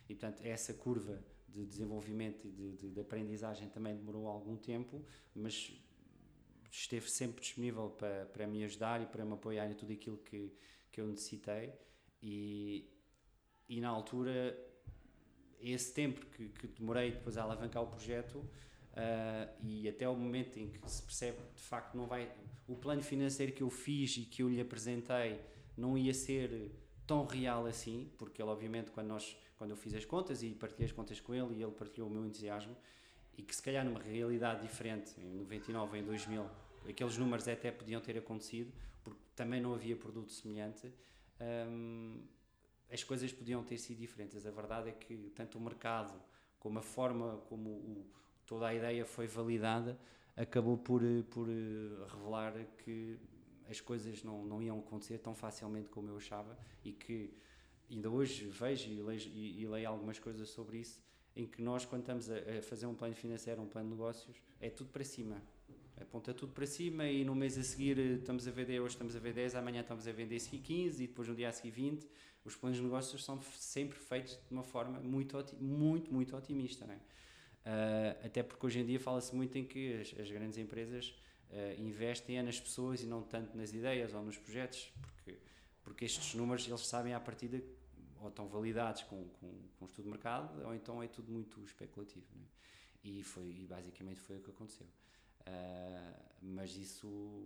[0.08, 5.04] E, portanto, essa curva de desenvolvimento e de, de, de aprendizagem também demorou algum tempo,
[5.34, 5.72] mas
[6.70, 10.52] esteve sempre disponível para, para me ajudar e para me apoiar em tudo aquilo que,
[10.92, 11.72] que eu necessitei.
[12.22, 12.88] E,
[13.68, 14.56] e na altura
[15.60, 20.58] esse tempo que, que demorei depois a alavancar o projeto uh, e até o momento
[20.58, 22.30] em que se percebe de facto não vai
[22.66, 25.40] o plano financeiro que eu fiz e que eu lhe apresentei
[25.76, 26.70] não ia ser
[27.06, 30.86] tão real assim porque ele obviamente quando nós quando eu fiz as contas e partilhei
[30.86, 32.76] as contas com ele e ele partilhou o meu entusiasmo
[33.36, 36.44] e que se calhar numa realidade diferente em 99 em 2000
[36.88, 40.92] aqueles números até podiam ter acontecido porque também não havia produto semelhante
[41.40, 42.20] um,
[42.90, 44.46] as coisas podiam ter sido diferentes.
[44.46, 46.14] A verdade é que tanto o mercado
[46.58, 48.06] como a forma como o,
[48.46, 49.98] toda a ideia foi validada
[50.36, 52.52] acabou por, por revelar
[52.84, 53.18] que
[53.68, 57.32] as coisas não, não iam acontecer tão facilmente como eu achava e que
[57.90, 61.00] ainda hoje vejo e leio, e, e leio algumas coisas sobre isso
[61.34, 64.36] em que nós quando estamos a, a, fazer um plano financeiro, um plano de negócios,
[64.60, 65.42] é tudo para cima.
[66.00, 69.18] Aponta tudo para cima e no mês a seguir estamos a vender, hoje estamos a
[69.18, 72.06] vender 10, amanhã estamos a vender 15 e depois no dia a seguir 20
[72.46, 76.84] os planos de negócios são sempre feitos de uma forma muito, muito, muito otimista.
[76.84, 81.12] Uh, até porque hoje em dia fala-se muito em que as, as grandes empresas
[81.50, 85.38] uh, investem é nas pessoas e não tanto nas ideias ou nos projetos, porque,
[85.82, 87.60] porque estes números eles sabem à partida
[88.20, 92.26] ou estão validados com, com, com estudo de mercado ou então é tudo muito especulativo.
[92.36, 93.08] É?
[93.08, 94.86] E, foi, e basicamente foi o que aconteceu.
[95.40, 97.44] Uh, mas isso,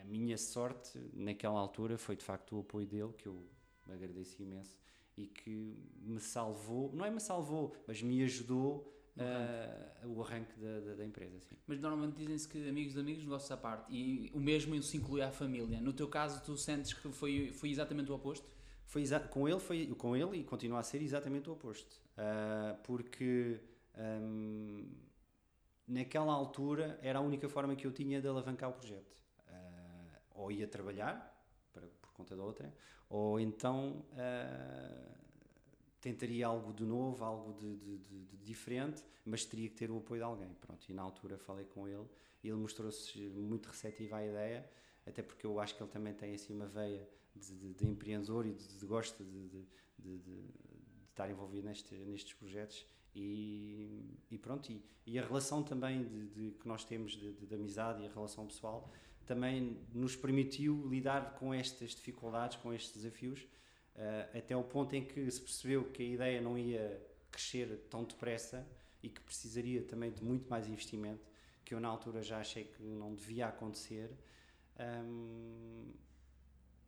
[0.00, 3.53] a minha sorte naquela altura foi de facto o apoio dele, que eu
[3.92, 4.76] agradeço imenso
[5.16, 10.80] e que me salvou, não é me salvou, mas me ajudou uh, o arranque da,
[10.80, 11.38] da, da, empresa.
[11.40, 11.56] Sim.
[11.66, 15.22] Mas normalmente dizem-se que amigos de amigos, negócios à parte, e o mesmo se inclui
[15.22, 15.80] à família.
[15.80, 18.48] No teu caso, tu sentes que foi, foi exatamente o oposto?
[18.86, 23.58] Foi com ele foi com ele e continua a ser exatamente o oposto, uh, porque
[23.96, 24.86] um,
[25.88, 29.16] naquela altura era a única forma que eu tinha de alavancar o projeto.
[29.48, 31.32] Uh, ou ia trabalhar
[31.72, 32.72] para, por conta da outra,
[33.14, 35.14] ou então uh,
[36.00, 39.98] tentaria algo de novo, algo de, de, de, de, diferente, mas teria que ter o
[39.98, 40.52] apoio de alguém.
[40.60, 42.08] Pronto, e na altura falei com ele
[42.42, 44.68] e ele mostrou-se muito receptivo à ideia,
[45.06, 48.84] até porque eu acho que ele também tem assim uma veia de, empreendedor e de,
[48.84, 49.64] gosto de,
[51.08, 56.66] estar envolvido neste, nestes projetos e, e pronto, e, e, a relação também de, que
[56.66, 58.90] nós temos de, amizade e a relação pessoal
[59.24, 63.42] também nos permitiu lidar com estas dificuldades, com estes desafios,
[63.96, 68.04] uh, até o ponto em que se percebeu que a ideia não ia crescer tão
[68.04, 68.66] depressa
[69.02, 71.26] e que precisaria também de muito mais investimento,
[71.64, 74.10] que eu na altura já achei que não devia acontecer.
[74.78, 75.92] Um,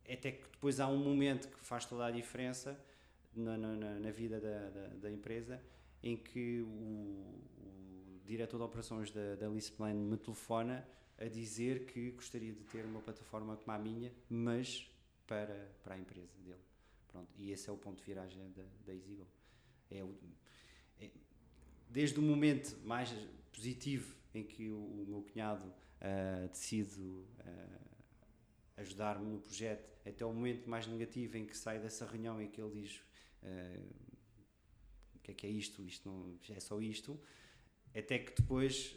[0.09, 2.79] até que depois há um momento que faz toda a diferença
[3.35, 5.61] na, na, na vida da, da, da, empresa,
[6.03, 10.87] em que o, o diretor de operações da, da Lisplan me telefona
[11.19, 14.91] a dizer que gostaria de ter uma plataforma como a minha, mas
[15.27, 16.61] para, para a empresa dele.
[17.09, 19.27] Pronto, e esse é o ponto de viragem da, da EasyGo.
[19.91, 20.15] É, o,
[21.01, 21.11] é
[21.89, 23.11] desde o momento mais
[23.53, 27.25] positivo em que o, o meu cunhado uh, decide uh,
[28.77, 32.61] ajudar-me no projeto, até o momento mais negativo em que sai dessa reunião e que
[32.61, 33.01] ele diz
[33.43, 34.07] uh,
[35.15, 37.19] o que é que é isto, isto não é só isto,
[37.95, 38.95] até que depois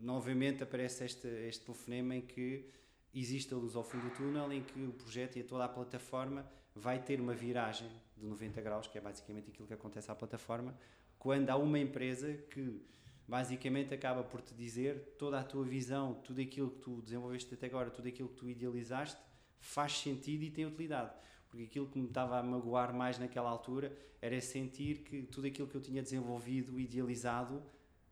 [0.00, 2.68] novamente aparece este, este telefonema em que
[3.14, 6.48] existe a luz ao fundo do túnel, em que o projeto e toda a plataforma
[6.74, 10.76] vai ter uma viragem de 90 graus, que é basicamente aquilo que acontece à plataforma,
[11.18, 12.80] quando há uma empresa que
[13.26, 17.66] basicamente acaba por te dizer toda a tua visão, tudo aquilo que tu desenvolveste até
[17.66, 19.20] agora, tudo aquilo que tu idealizaste,
[19.60, 21.12] faz sentido e tem utilidade.
[21.48, 25.68] Porque aquilo que me estava a magoar mais naquela altura era sentir que tudo aquilo
[25.68, 27.62] que eu tinha desenvolvido, idealizado,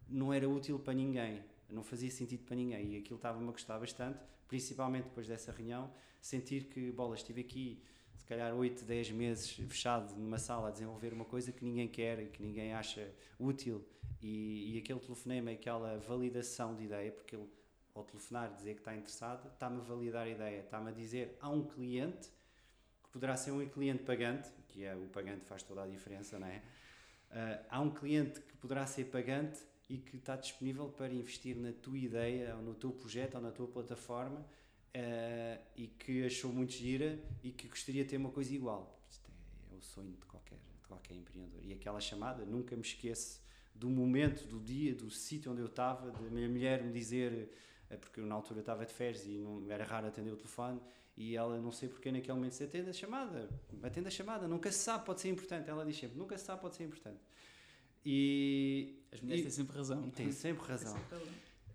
[0.08, 2.94] não era útil para ninguém, não fazia sentido para ninguém.
[2.94, 7.82] E aquilo estava-me a gostar bastante, principalmente depois dessa reunião, sentir que, bola, estive aqui
[8.16, 12.20] se calhar 8, 10 meses fechado numa sala a desenvolver uma coisa que ninguém quer
[12.20, 13.86] e que ninguém acha útil
[14.20, 17.48] e, e aquele telefonema, aquela validação de ideia, porque ele
[17.98, 21.48] ao telefonar dizer que está interessado, está-me a validar a ideia, está-me a dizer há
[21.48, 22.28] um cliente
[23.02, 26.46] que poderá ser um cliente pagante, que é o pagante faz toda a diferença, não
[26.46, 26.62] é?
[27.30, 31.72] Uh, há um cliente que poderá ser pagante e que está disponível para investir na
[31.72, 36.72] tua ideia, ou no teu projeto, ou na tua plataforma, uh, e que achou muito
[36.72, 39.00] gira e que gostaria de ter uma coisa igual.
[39.10, 41.64] Isto é, é o sonho de qualquer, de qualquer empreendedor.
[41.64, 43.40] E aquela chamada, nunca me esqueço
[43.74, 47.50] do momento, do dia, do sítio onde eu estava, da minha mulher me dizer,
[47.88, 50.80] eh, porque na altura estava de férias e não, era raro atender o telefone,
[51.16, 53.48] e ela não sei porque naquele momento se atende a chamada,
[53.82, 55.68] atende a chamada, nunca se sabe, pode ser importante.
[55.68, 57.20] Ela diz sempre, nunca se sabe, pode ser importante.
[58.10, 60.10] E, As mulheres têm sempre razão.
[60.10, 60.94] Têm sempre razão.
[60.94, 61.34] Tem sempre razão.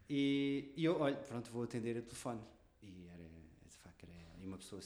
[0.10, 2.42] E, e, eu, olha, pronto, vou atender o telefone.
[2.82, 3.30] E era,
[3.70, 4.82] de facto, era uma pessoa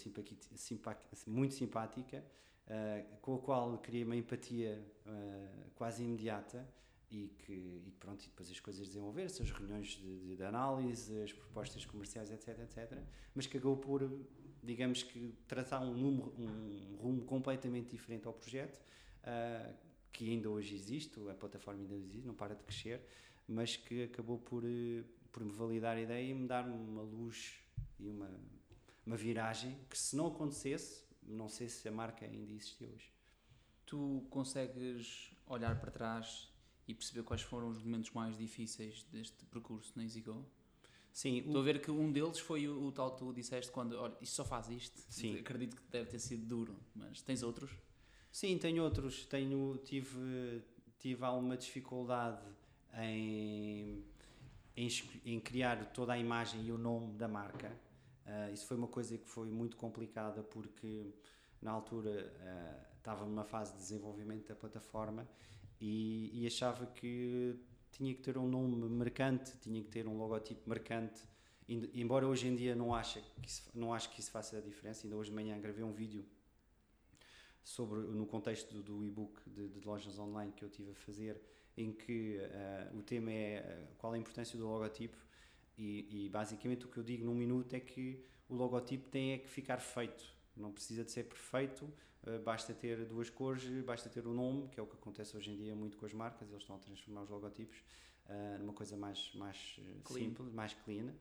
[1.26, 2.22] muito simpática,
[2.68, 6.68] uh, com a qual queria uma empatia uh, quase imediata
[7.10, 11.18] e que e pronto, e depois as coisas desenvolver-se, as reuniões de, de, de, análise,
[11.22, 13.02] as propostas comerciais, etc, etc,
[13.34, 14.12] mas que acabou por,
[14.62, 18.82] digamos que, tratar um, número, um rumo completamente diferente ao projeto,
[19.24, 19.87] uh,
[20.18, 23.00] que ainda hoje existe, a plataforma ainda existe, não para de crescer,
[23.48, 27.60] mas que acabou por, eh, por me validar a ideia e me dar uma luz
[28.00, 28.28] e uma,
[29.06, 33.14] uma viragem que se não acontecesse, não sei se a marca ainda existia hoje.
[33.86, 36.52] Tu consegues olhar para trás
[36.88, 40.44] e perceber quais foram os momentos mais difíceis deste percurso na EasyGo?
[41.14, 41.38] Sim.
[41.38, 41.60] Estou o...
[41.60, 44.36] a ver que um deles foi o, o tal que tu disseste quando, olha, isto
[44.36, 45.00] só faz isto.
[45.10, 45.38] Sim.
[45.38, 47.70] Acredito que deve ter sido duro, mas tens outros?
[48.38, 49.26] Sim, tenho outros.
[49.26, 50.62] Tenho, tive,
[51.00, 52.46] tive alguma dificuldade
[52.94, 54.06] em,
[54.76, 54.88] em,
[55.26, 57.76] em criar toda a imagem e o nome da marca.
[58.28, 61.16] Uh, isso foi uma coisa que foi muito complicada porque
[61.60, 65.28] na altura uh, estava numa fase de desenvolvimento da plataforma
[65.82, 67.56] e, e, achava que
[67.90, 71.24] tinha que ter um nome marcante, tinha que ter um logotipo marcante.
[71.68, 75.08] Embora hoje em dia não ache que isso, não acho que isso faça a diferença,
[75.08, 76.24] ainda hoje de manhã gravei um vídeo
[77.68, 81.42] sobre no contexto do, e-book de, de, lojas online que eu tive a fazer,
[81.76, 85.18] em que uh, o tema é uh, qual a importância do logotipo
[85.78, 89.38] e, e, basicamente o que eu digo num minuto é que o logotipo tem é
[89.38, 90.24] que ficar feito,
[90.56, 91.94] não precisa de ser perfeito,
[92.26, 95.36] eh, basta ter duas cores, basta ter o um nome, que é o que acontece
[95.36, 97.78] hoje em dia muito com as marcas, eles estão a transformar os logotipos
[98.26, 101.14] uh, numa coisa mais, mais eh, simples, mais clean.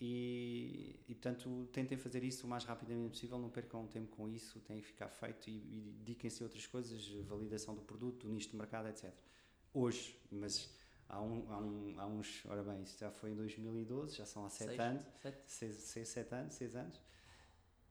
[0.00, 4.60] E, e, portanto tentem fazer isso o mais rapidamente possível, não percam tempo com isso,
[4.60, 8.50] tem que ficar feito e, e dediquem-se a outras coisas, validação do produto, do nicho
[8.50, 9.12] de mercado, etc.
[9.74, 10.70] Hoje, mas
[11.08, 14.44] há, um, há, um, há uns, ora bem, isso já foi em 2012, já são
[14.44, 15.02] há 7 anos,
[15.46, 17.00] 6 anos, 6 anos,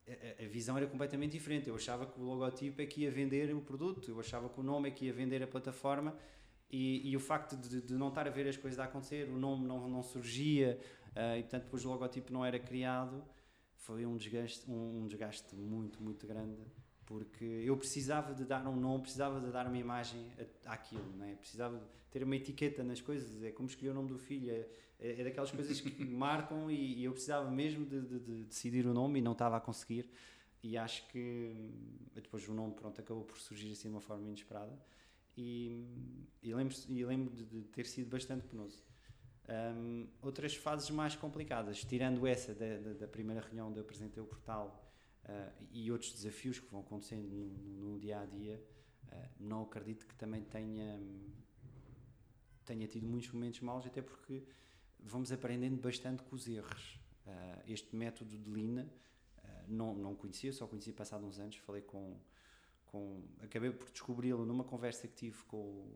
[0.07, 1.67] a, a, visão era completamente diferente.
[1.67, 4.63] Eu achava que o logotipo é que ia vender o produto, eu achava que o
[4.63, 6.17] nome é que ia vender a plataforma
[6.71, 9.37] e, e o facto de, de, não estar a ver as coisas a acontecer, o
[9.37, 10.79] nome não, não surgia
[11.37, 13.23] e portanto depois o logotipo não era criado,
[13.75, 16.61] foi um desgaste, um, desgaste muito, muito grande
[17.07, 20.29] porque eu precisava de dar um nome, precisava de dar uma imagem
[20.65, 21.35] àquilo, não é?
[21.35, 24.67] precisava de ter uma etiqueta nas coisas, é como escolher o nome do filho, é,
[24.99, 28.85] é, é daquelas coisas que marcam e, e, eu precisava mesmo de, de, de, decidir
[28.85, 30.11] o nome e não estava a conseguir
[30.61, 31.71] e acho que hum,
[32.13, 34.77] depois o nome pronto, acabou por surgir assim de uma forma inesperada
[35.37, 35.85] e,
[36.43, 38.83] e lembro, e lembro de, de, ter sido bastante penoso.
[39.49, 44.21] Um, outras fases mais complicadas, tirando essa da, da, da primeira reunião onde eu apresentei
[44.21, 44.85] o portal
[45.23, 48.61] uh, e outros desafios que vão acontecendo no, no dia a dia,
[49.05, 50.99] uh, não acredito que também tenha
[52.65, 54.43] tenha tido muitos momentos maus, até porque
[54.99, 56.99] vamos aprendendo bastante com os erros.
[57.25, 58.87] Uh, este método de uh,
[59.67, 62.19] não, não conhecia, só conheci passado uns anos, falei com,
[62.85, 65.89] com acabei por descobri-lo numa conversa que tive com,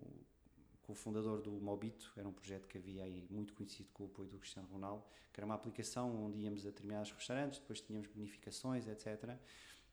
[0.95, 4.37] fundador do Mobito, era um projeto que havia aí muito conhecido com o apoio do
[4.37, 9.37] Cristiano Ronaldo, que era uma aplicação onde íamos a determinados restaurantes, depois tínhamos bonificações, etc.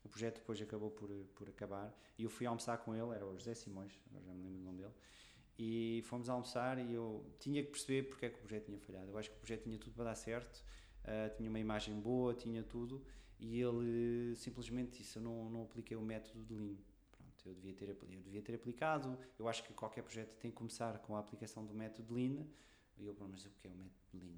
[0.03, 3.37] O projeto depois acabou por, por acabar e eu fui almoçar com ele, era o
[3.37, 4.93] José Simões, agora já me lembro do nome dele,
[5.57, 9.11] e fomos almoçar e eu tinha que perceber porque é que o projeto tinha falhado.
[9.11, 10.63] Eu acho que o projeto tinha tudo para dar certo,
[11.03, 13.03] uh, tinha uma imagem boa, tinha tudo,
[13.39, 16.77] e ele simplesmente disse: Eu não, não apliquei o método de Lean.
[17.45, 19.17] Eu devia, ter, eu devia ter aplicado.
[19.37, 22.45] Eu acho que qualquer projeto tem que começar com a aplicação do método Lean.
[22.97, 24.37] E eu, mas o que é o método Lean?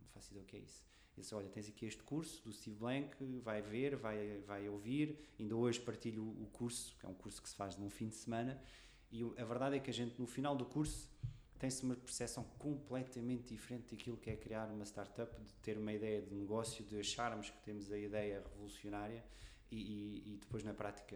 [0.00, 0.84] Não faço ideia o que é isso.
[1.14, 5.18] Ele disse: Olha, tens aqui este curso do Steve Blank, vai ver, vai, vai ouvir.
[5.38, 8.14] Ainda hoje partilho o curso, que é um curso que se faz num fim de
[8.14, 8.60] semana
[9.12, 11.10] e a verdade é que a gente, no final do curso,
[11.58, 16.22] tem-se uma percepção completamente diferente daquilo que é criar uma startup, de ter uma ideia
[16.22, 19.22] de negócio, de acharmos que temos a ideia revolucionária
[19.70, 21.14] e, e, e depois na prática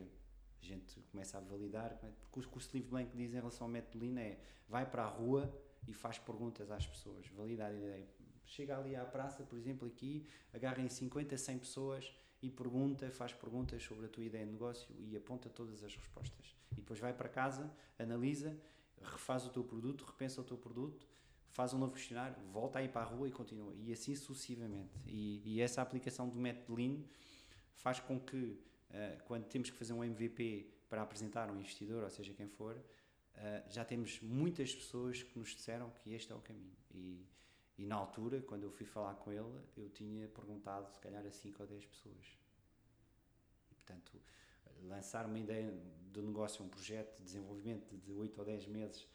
[0.66, 1.98] gente começa a validar.
[2.20, 5.04] Porque o curso de livro blanco diz em relação ao método Lean é vai para
[5.04, 5.52] a rua
[5.86, 8.06] e faz perguntas às pessoas, valida a ideia.
[8.44, 13.82] Chega ali à praça, por exemplo, aqui, agarrem 50, 100 pessoas e pergunta, faz perguntas
[13.82, 16.54] sobre a tua ideia de negócio e aponta todas as respostas.
[16.72, 18.56] E depois vai para casa, analisa,
[19.02, 21.06] refaz o teu produto, repensa o teu produto,
[21.48, 23.74] faz um novo questionário, volta aí para a rua e continua.
[23.74, 25.00] E assim sucessivamente.
[25.06, 27.02] E, e essa aplicação do método Lean
[27.74, 32.10] faz com que, uh, quando temos que fazer um MVP para apresentar um investidor, ou
[32.10, 36.40] seja, quem for, uh, já temos muitas pessoas que nos disseram que este é o
[36.40, 36.76] caminho.
[36.90, 37.26] E,
[37.78, 41.30] e na altura, quando eu fui falar com ele, eu tinha perguntado se calhar a
[41.30, 42.38] 5 ou 10 pessoas.
[43.70, 44.20] E, portanto,
[44.84, 45.72] lançar uma ideia
[46.12, 49.06] de negócio, um projeto de desenvolvimento de 8 ou 10 meses,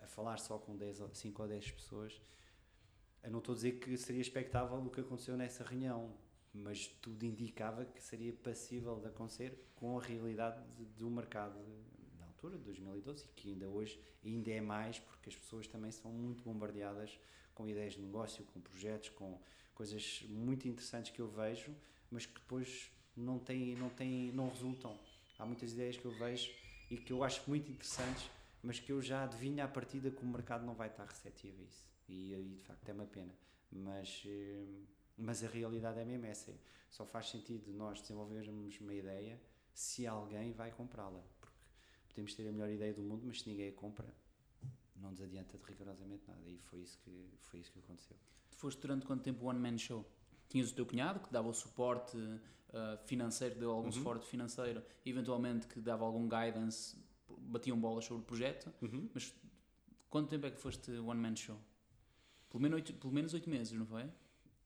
[0.00, 2.20] a falar só com 10, 5 ou 10 pessoas,
[3.22, 6.16] eu não estou a dizer que seria expectável o que aconteceu nessa reunião,
[6.54, 10.62] mas tudo indicava que seria passível de acontecer com a realidade
[10.96, 11.58] do mercado
[12.18, 15.90] na altura, de 2012, e que ainda hoje ainda é mais, porque as pessoas também
[15.90, 17.18] são muito bombardeadas
[17.54, 19.38] com ideias de negócio, com projetos, com
[19.74, 21.74] coisas muito interessantes que eu vejo,
[22.10, 24.98] mas que depois não têm, não têm, não resultam.
[25.38, 26.50] Há muitas ideias que eu vejo
[26.90, 28.30] e que eu acho muito interessantes,
[28.62, 31.64] mas que eu já adivinho à partida que o mercado não vai estar receptivo a
[31.64, 31.84] isso.
[32.08, 33.34] E, e de facto é uma pena.
[33.70, 34.64] Mas, eh,
[35.18, 36.54] mas a realidade é mesmo essa.
[36.88, 39.40] Só faz sentido nós desenvolvermos uma ideia
[39.74, 41.22] se alguém vai comprá-la.
[41.40, 41.52] Porque
[42.08, 44.06] podemos ter a melhor ideia do mundo, mas se ninguém a compra,
[44.96, 46.48] não nos adianta de rigorosamente nada.
[46.48, 48.16] E foi isso que, foi isso que aconteceu.
[48.50, 50.04] Tu foste durante quanto tempo One Man Show?
[50.48, 53.92] Tinhas o teu cunhado que dava o suporte uh, financeiro, deu algum uhum.
[53.92, 56.96] suporte financeiro, eventualmente que dava algum guidance,
[57.28, 59.10] batiam bolas sobre o projeto, uhum.
[59.12, 59.34] mas
[60.08, 61.58] quanto tempo é que foste One Man Show?
[62.48, 64.10] Pelo menos oito, pelo menos oito meses, não foi?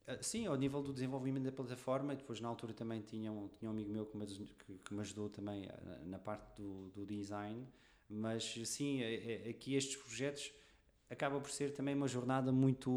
[0.07, 3.49] Uh, sim, ao nível do desenvolvimento da plataforma, e depois na altura também tinha um,
[3.49, 6.91] tinha um amigo meu que me, que, que me ajudou também na, na parte do,
[6.91, 7.67] do design,
[8.09, 10.53] mas sim, é, é, aqui estes projetos
[11.09, 12.91] acaba por ser também uma jornada muito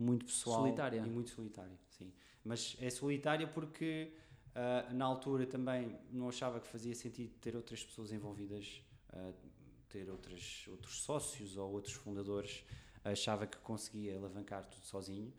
[0.00, 2.12] muito pessoal solitária e muito solitária, sim.
[2.42, 4.12] Mas é solitária porque
[4.48, 9.34] uh, na altura também não achava que fazia sentido ter outras pessoas envolvidas, uh,
[9.88, 12.64] ter outras, outros sócios ou outros fundadores.
[13.04, 15.32] Achava que conseguia alavancar tudo sozinho.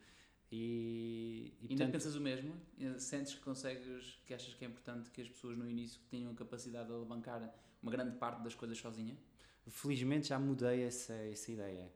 [0.51, 2.53] E, e ainda portanto, pensas o mesmo?
[2.97, 6.35] Sentes que consegues, que achas que é importante que as pessoas no início tenham a
[6.35, 9.15] capacidade de alavancar uma grande parte das coisas sozinha?
[9.67, 11.91] Felizmente já mudei essa, essa ideia.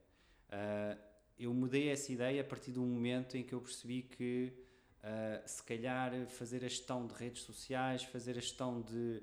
[0.50, 4.54] Uh, eu mudei essa ideia a partir do momento em que eu percebi que
[5.00, 9.22] uh, se calhar fazer a gestão de redes sociais, fazer a gestão de,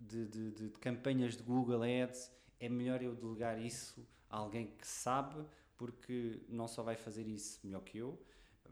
[0.00, 4.86] de, de, de, campanhas de Google Ads, é melhor eu delegar isso a alguém que
[4.86, 5.44] sabe,
[5.76, 8.20] porque não só vai fazer isso melhor que eu,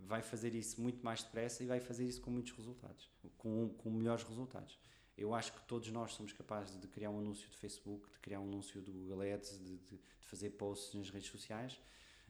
[0.07, 3.09] vai fazer isso muito mais depressa e vai fazer isso com muitos resultados,
[3.39, 4.79] com, com melhores resultados.
[5.17, 8.41] Eu acho que todos nós somos capazes de criar um anúncio de Facebook, de criar
[8.41, 11.81] um anúncio do Google Ads, de, de, de fazer posts nas redes sociais.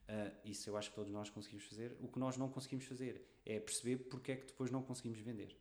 [0.08, 1.96] Uh, isso eu acho que todos nós conseguimos fazer.
[2.00, 5.56] O que nós não conseguimos fazer é perceber porque é que depois não conseguimos vender.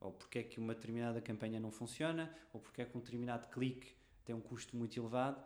[0.00, 3.48] Ou porque é que uma determinada campanha não funciona, ou porque é que um determinado
[3.48, 3.94] clique
[4.24, 5.42] tem um custo muito elevado.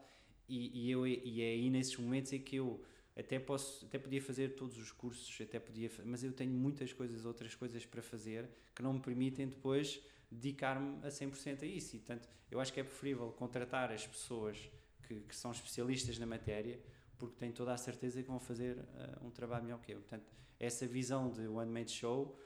[0.49, 2.85] E, e, eu, e é aí nesses momentos em que eu
[3.17, 7.25] até posso até podia fazer todos os cursos até podia mas eu tenho muitas coisas
[7.25, 10.01] outras coisas para fazer que não me permitem depois
[10.31, 11.97] dedicar-me a 100% a isso.
[11.97, 14.71] E, portanto, eu acho que é preferível contratar as pessoas
[15.03, 16.79] que, que são especialistas na matéria,
[17.19, 20.01] porque têm toda a certeza que vão fazer uh, um trabalho melhor que eu.
[20.01, 20.25] Portanto,
[20.59, 22.39] essa visão de One Man Show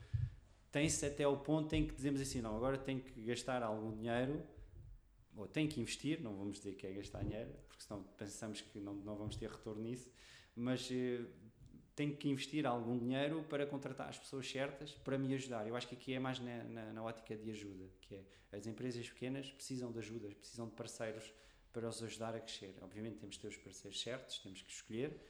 [0.73, 4.43] tem-se até ao ponto em que dizemos assim: não, agora tenho que gastar algum dinheiro,
[5.37, 8.81] ou tenho que investir, não vamos dizer que é gastar dinheiro, porque senão pensamos que
[8.81, 10.11] não, não vamos ter retorno nisso,
[10.57, 11.27] mas uh,
[11.95, 15.67] tenho que investir algum dinheiro para contratar as pessoas certas para me ajudar.
[15.67, 18.67] Eu acho que aqui é mais na, na, na ótica de ajuda, que é as
[18.67, 21.33] empresas pequenas precisam de ajuda, precisam de parceiros
[21.73, 22.75] para os ajudar a crescer.
[22.83, 25.21] Obviamente temos de ter os parceiros certos, temos que escolher,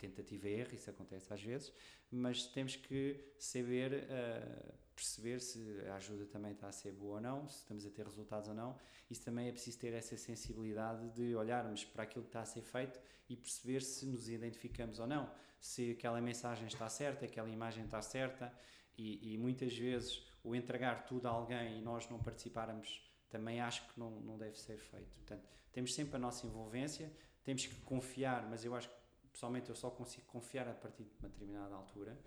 [0.00, 1.72] tentativa e erro, isso acontece às vezes,
[2.10, 7.20] mas temos que saber uh, perceber se a ajuda também está a ser boa ou
[7.20, 8.76] não, se estamos a ter resultados ou não.
[9.08, 12.62] Isso também é preciso ter essa sensibilidade de olharmos para aquilo que está a ser
[12.62, 17.84] feito e perceber se nos identificamos ou não, se aquela mensagem está certa, aquela imagem
[17.84, 18.52] está certa.
[18.98, 23.86] E, e muitas vezes o entregar tudo a alguém e nós não participarmos também acho
[23.88, 25.14] que não, não deve ser feito.
[25.14, 27.10] Portanto, temos sempre a nossa envolvência,
[27.42, 28.99] temos que confiar, mas eu acho que
[29.32, 32.18] pessoalmente eu só consigo confiar a partir de uma determinada altura.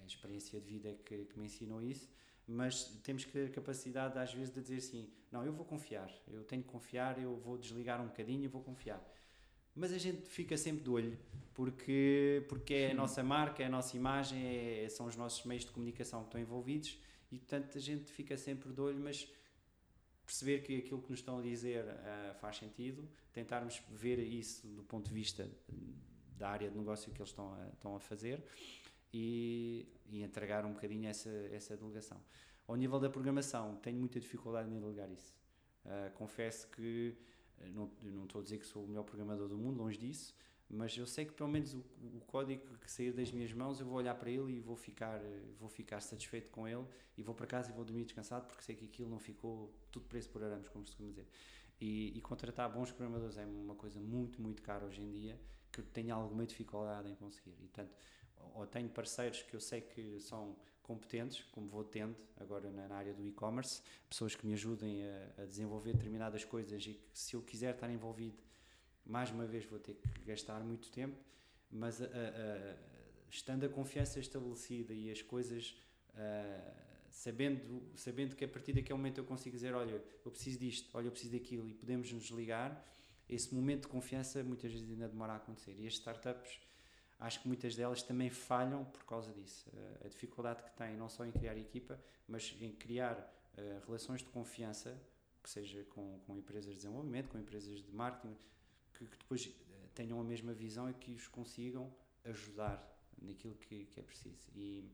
[0.00, 2.08] A experiência de vida é que, que me ensinou isso,
[2.46, 6.10] mas temos que ter a capacidade às vezes de dizer assim, não, eu vou confiar,
[6.28, 9.02] eu tenho que confiar, eu vou desligar um bocadinho e vou confiar.
[9.74, 11.18] Mas a gente fica sempre de olho,
[11.54, 15.64] porque, porque é a nossa marca, é a nossa imagem, é, são os nossos meios
[15.64, 16.98] de comunicação que estão envolvidos
[17.30, 19.26] e, portanto, a gente fica sempre de olho, mas
[20.26, 24.82] perceber que aquilo que nos estão a dizer uh, faz sentido, tentarmos ver isso do
[24.82, 25.48] ponto de vista
[26.42, 28.44] da área de negócio que eles estão a, estão a fazer
[29.14, 32.20] e, e entregar um bocadinho essa, essa delegação.
[32.66, 35.36] Ao nível da programação, tenho muita dificuldade em delegar isso.
[35.84, 37.16] Uh, confesso que
[37.60, 40.34] eh, não, não estou a dizer que sou o melhor programador do mundo, longe disso,
[40.68, 41.84] mas eu sei que pelo menos o,
[42.16, 45.20] o, código que sair das minhas mãos eu vou olhar para ele e vou ficar
[45.58, 46.86] vou ficar satisfeito com ele
[47.18, 50.06] e vou para casa e vou dormir descansado porque sei que aquilo não ficou tudo
[50.06, 51.26] preço por arames como se costuma dizer
[51.78, 55.38] e, e, contratar bons programadores é uma coisa muito muito cara hoje em dia
[55.72, 57.50] que eu tenho alguma dificuldade em conseguir.
[57.52, 57.92] E portanto
[58.54, 63.14] ou tenho parceiros que eu sei que são competentes, como vou tendo agora na, área
[63.14, 67.42] do e-commerce, pessoas que me ajudem a, a, desenvolver determinadas coisas e que se eu
[67.42, 68.42] quiser estar envolvido,
[69.04, 71.16] mais uma vez vou ter que gastar muito tempo,
[71.70, 72.76] mas a, a,
[73.30, 75.74] estando a confiança estabelecida e as coisas
[77.08, 81.06] sabendo, sabendo que a partir daquele momento eu consigo dizer, olha, eu preciso disto, olha,
[81.06, 82.86] eu preciso daquilo e podemos nos ligar,
[83.34, 85.74] esse momento de confiança muitas vezes ainda demora a acontecer.
[85.78, 86.60] E as startups
[87.18, 89.68] acho que muitas delas também falham por causa disso.
[89.70, 94.20] Uh, a dificuldade que têm não só em criar equipa, mas em criar uh, relações
[94.20, 95.00] de confiança,
[95.42, 98.36] que seja com, com empresas de desenvolvimento, com empresas de marketing,
[98.94, 101.92] que, que depois eh, tenham a mesma visão e que os consigam
[102.24, 102.88] ajudar
[103.20, 104.48] naquilo que, que é preciso.
[104.54, 104.88] E,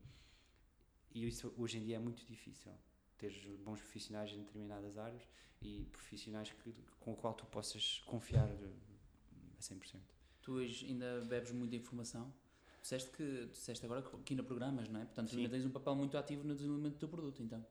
[1.13, 2.73] e isso hoje em dia é muito difícil.
[3.19, 3.33] Ter
[3.65, 5.23] bons profissionais em determinadas áreas
[5.61, 10.01] e profissionais que, com o qual tu possas confiar a 100%.
[10.43, 12.33] Tu hoje ainda bebes muita informação.
[12.81, 15.05] Disseste que disseste agora que ainda programas, não é?
[15.05, 17.67] Portanto, tu ainda tens um papel muito ativo no desenvolvimento do teu produto, então.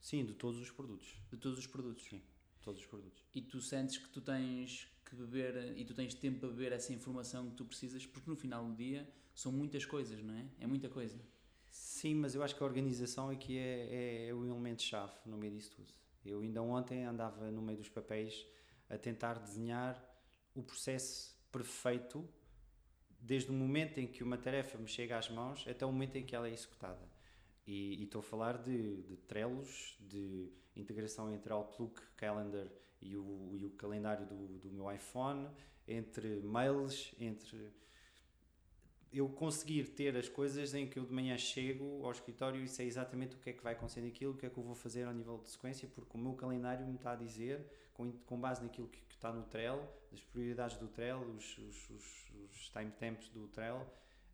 [0.00, 1.16] Sim, de todos os produtos.
[1.30, 2.04] De todos os produtos.
[2.04, 2.22] Sim,
[2.62, 3.22] todos os produtos.
[3.34, 6.92] E tu sentes que tu tens que beber e tu tens tempo para beber essa
[6.92, 10.46] informação que tu precisas, porque no final do dia são muitas coisas, não é?
[10.60, 11.20] É muita coisa.
[11.72, 15.54] Sim, mas eu acho que a organização aqui é, é, é o elemento-chave no meio
[15.54, 15.92] disso tudo.
[16.24, 18.46] Eu ainda ontem andava no meio dos papéis
[18.90, 20.00] a tentar desenhar
[20.54, 22.28] o processo perfeito
[23.18, 26.26] desde o momento em que uma tarefa me chega às mãos até o momento em
[26.26, 27.10] que ela é executada.
[27.66, 29.16] E, e estou a falar de, de
[29.98, 32.66] de integração entre Outlook, Calendar
[33.00, 35.48] e o, e o calendário do, do meu iPhone,
[35.88, 37.72] entre mails, entre
[39.12, 42.86] eu conseguir ter as coisas em que eu de manhã chego ao escritório e sei
[42.86, 45.04] exatamente o que é que vai acontecer naquilo, o que é que eu vou fazer
[45.04, 48.62] ao nível de sequência, porque o meu calendário me está a dizer, com, com base
[48.62, 53.48] naquilo que, que está no Trello, das prioridades do Trello, os, os, os, os do
[53.48, 53.86] Trello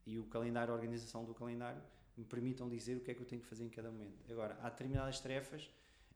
[0.06, 1.82] e o calendário, a organização do calendário,
[2.16, 4.30] me permitam dizer o que é que eu tenho que fazer em cada momento.
[4.30, 5.68] Agora, há determinadas tarefas,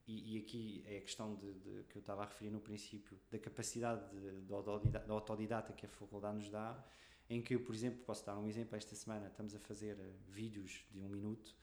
[0.06, 3.18] e, e aqui é a questão de, de, que eu estava a referir no princípio,
[3.30, 6.84] da capacidade de, de, de autodidata que a faculdade nos dá,
[7.28, 10.12] em que eu, por exemplo, posso dar um exemplo, esta semana estamos a fazer uh,
[10.28, 11.54] vídeos de um minuto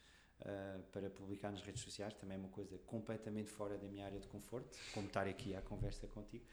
[0.42, 4.20] uh, para publicar nas redes sociais, também é uma coisa completamente fora da minha área
[4.20, 6.46] de conforto, como estar aqui à conversa contigo,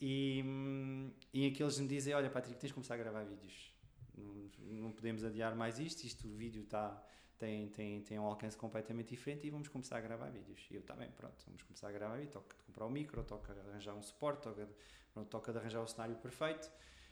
[0.00, 3.24] e, um, e em que eles me dizem, olha Patrick, tens de começar a gravar
[3.24, 3.74] vídeos,
[4.16, 7.04] não, não podemos adiar mais isto, isto o vídeo está...
[7.38, 10.68] Tem, tem, tem um alcance completamente diferente e vamos começar a gravar vídeos.
[10.70, 13.24] E eu, está bem, pronto, vamos começar a gravar vídeos, toca de comprar um micro,
[13.24, 14.46] toca de arranjar um suporte,
[15.30, 16.70] toca de arranjar o cenário perfeito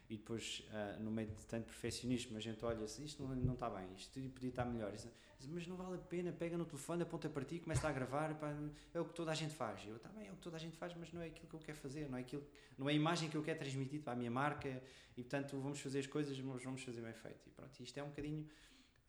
[0.09, 3.55] e depois uh, no meio de tanto perfeccionismo a gente olha se isto não, não
[3.55, 4.91] está bem, isto podia estar melhor.
[4.91, 5.07] Diz,
[5.47, 8.55] mas não vale a pena, pega no telefone aponta para ti começa a gravar pá,
[8.95, 9.87] é o que toda a gente faz.
[9.87, 11.55] Eu, está bem, é o que toda a gente faz mas não é aquilo que
[11.55, 12.43] eu quero fazer não é, aquilo,
[12.79, 14.83] não é a imagem que eu quero transmitir para a minha marca
[15.17, 17.47] e portanto vamos fazer as coisas mas vamos fazer bem feito.
[17.47, 18.49] E pronto, isto é um bocadinho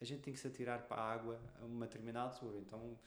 [0.01, 2.97] a gente tem que se atirar para a água a uma determinada altura então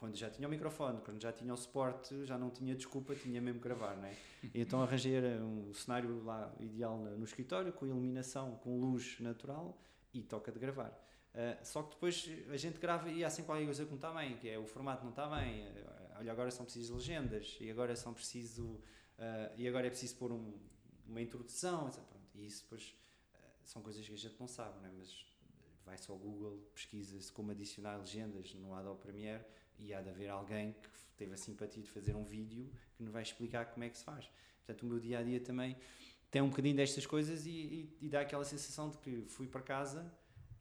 [0.00, 3.38] quando já tinha o microfone, quando já tinha o suporte, já não tinha desculpa, tinha
[3.38, 4.16] mesmo que gravar, é?
[4.42, 9.78] E então arranjei um cenário lá ideal no, escritório, com iluminação, com luz natural
[10.14, 10.88] e toca de gravar.
[11.34, 14.10] Uh, só que depois a gente grava e há assim qualquer coisa que não está
[14.10, 17.70] bem, que é o formato não está bem, uh, olha, agora são precisas legendas, e
[17.70, 20.58] agora são preciso, uh, e agora é preciso pôr um,
[21.06, 22.02] uma introdução, etc.
[22.04, 22.96] Pronto, e isso depois
[23.64, 24.92] são coisas que a gente não sabe, não é?
[24.96, 25.26] mas
[25.84, 29.44] vai só ao Google, pesquisa-se como adicionar legendas no Adobe Premiere
[29.80, 33.12] e há de haver alguém que teve a simpatia de fazer um vídeo que nos
[33.12, 34.30] vai explicar como é que se faz.
[34.58, 35.76] Portanto, o meu dia a dia também
[36.30, 39.60] tem um bocadinho destas coisas e, e, e dá aquela sensação de que fui para
[39.60, 40.12] casa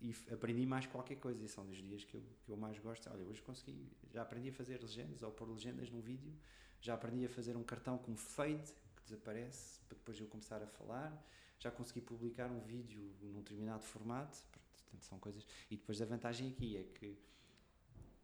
[0.02, 1.44] e aprendi mais qualquer coisa.
[1.44, 3.10] E são dos dias que eu, que eu mais gosto.
[3.10, 6.34] Olha, hoje consegui, já aprendi a fazer legendas ou pôr legendas num vídeo,
[6.82, 10.68] já aprendi a fazer um cartão com fade que desaparece para depois eu começar a
[10.68, 11.26] falar,
[11.60, 14.40] já consegui publicar um vídeo num determinado formato.
[14.52, 15.46] Portanto, são coisas.
[15.70, 17.18] E depois a vantagem aqui é que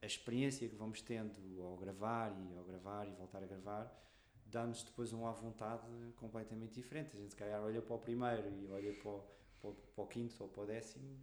[0.05, 4.01] a experiência que vamos tendo ao gravar e ao gravar e voltar a gravar
[4.45, 7.17] dá-nos depois uma vontade completamente diferente.
[7.17, 9.23] A gente se calhar olha para o primeiro e olha para o,
[9.59, 11.19] para o, para o quinto ou para o décimo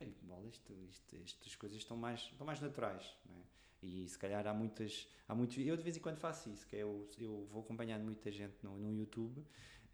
[0.00, 3.14] e bola, isto, isto, estas coisas estão mais, estão mais naturais.
[3.28, 3.86] É?
[3.86, 5.58] E se calhar há muitas, há muitos.
[5.58, 8.54] Eu de vez em quando faço isso, que é eu, eu vou acompanhando muita gente
[8.62, 9.44] no, no YouTube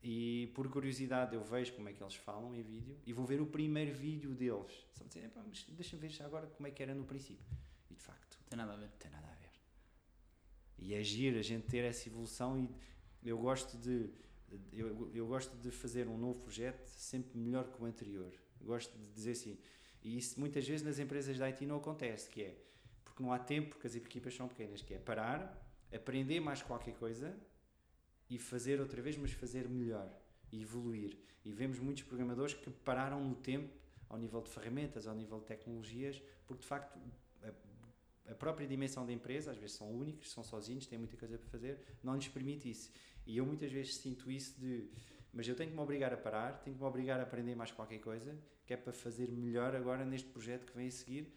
[0.03, 3.41] e por curiosidade eu vejo como é que eles falam em vídeo e vou ver
[3.41, 4.87] o primeiro vídeo deles.
[4.93, 5.31] Só dizer,
[5.71, 7.45] deixa-me ver agora como é que era no princípio.
[7.91, 8.26] E de facto.
[8.49, 8.91] Tem nada a ver.
[8.99, 9.51] Tem nada a ver.
[10.79, 14.11] E agir, é a gente ter essa evolução e eu gosto de.
[14.73, 18.33] Eu, eu gosto de fazer um novo projeto sempre melhor que o anterior.
[18.61, 19.59] Gosto de dizer assim,
[20.03, 22.57] e isso muitas vezes nas empresas de IT não acontece, que é
[23.05, 25.61] porque não há tempo, porque as equipas são pequenas, que é parar,
[25.93, 27.37] aprender mais qualquer coisa
[28.31, 30.09] e fazer outra vez, mas fazer melhor
[30.53, 31.19] e evoluir.
[31.45, 33.75] E vemos muitos programadores que pararam no tempo,
[34.09, 36.99] ao nível de ferramentas, ao nível de tecnologias, porque de facto
[38.29, 41.49] a, própria dimensão da empresa, às vezes são únicos, são sozinhos, têm muita coisa para
[41.49, 42.91] fazer, não lhes permite isso.
[43.27, 44.89] E eu muitas vezes sinto isso de
[45.37, 47.71] mas eu tenho que me obrigar a parar, tenho que me obrigar a aprender mais
[47.71, 51.31] qualquer coisa, que é para fazer melhor agora neste projeto que vem a seguir,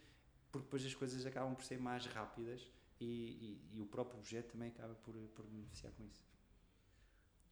[0.49, 2.65] porque depois as coisas acabam por ser mais rápidas
[2.97, 6.23] e, e, e o próprio projeto também acaba por, por beneficiar com isso.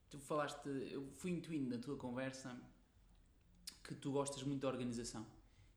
[0.10, 2.58] Tu falaste, eu fui intuindo na tua conversa
[3.84, 5.28] que tu gostas muito da organização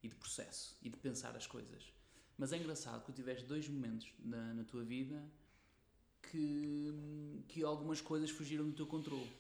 [0.05, 1.93] e de processo e de pensar as coisas.
[2.41, 5.23] Mas é engraçado que tu tiveste dois momentos na, na tua vida
[6.23, 9.31] que, que algumas coisas fugiram do teu controle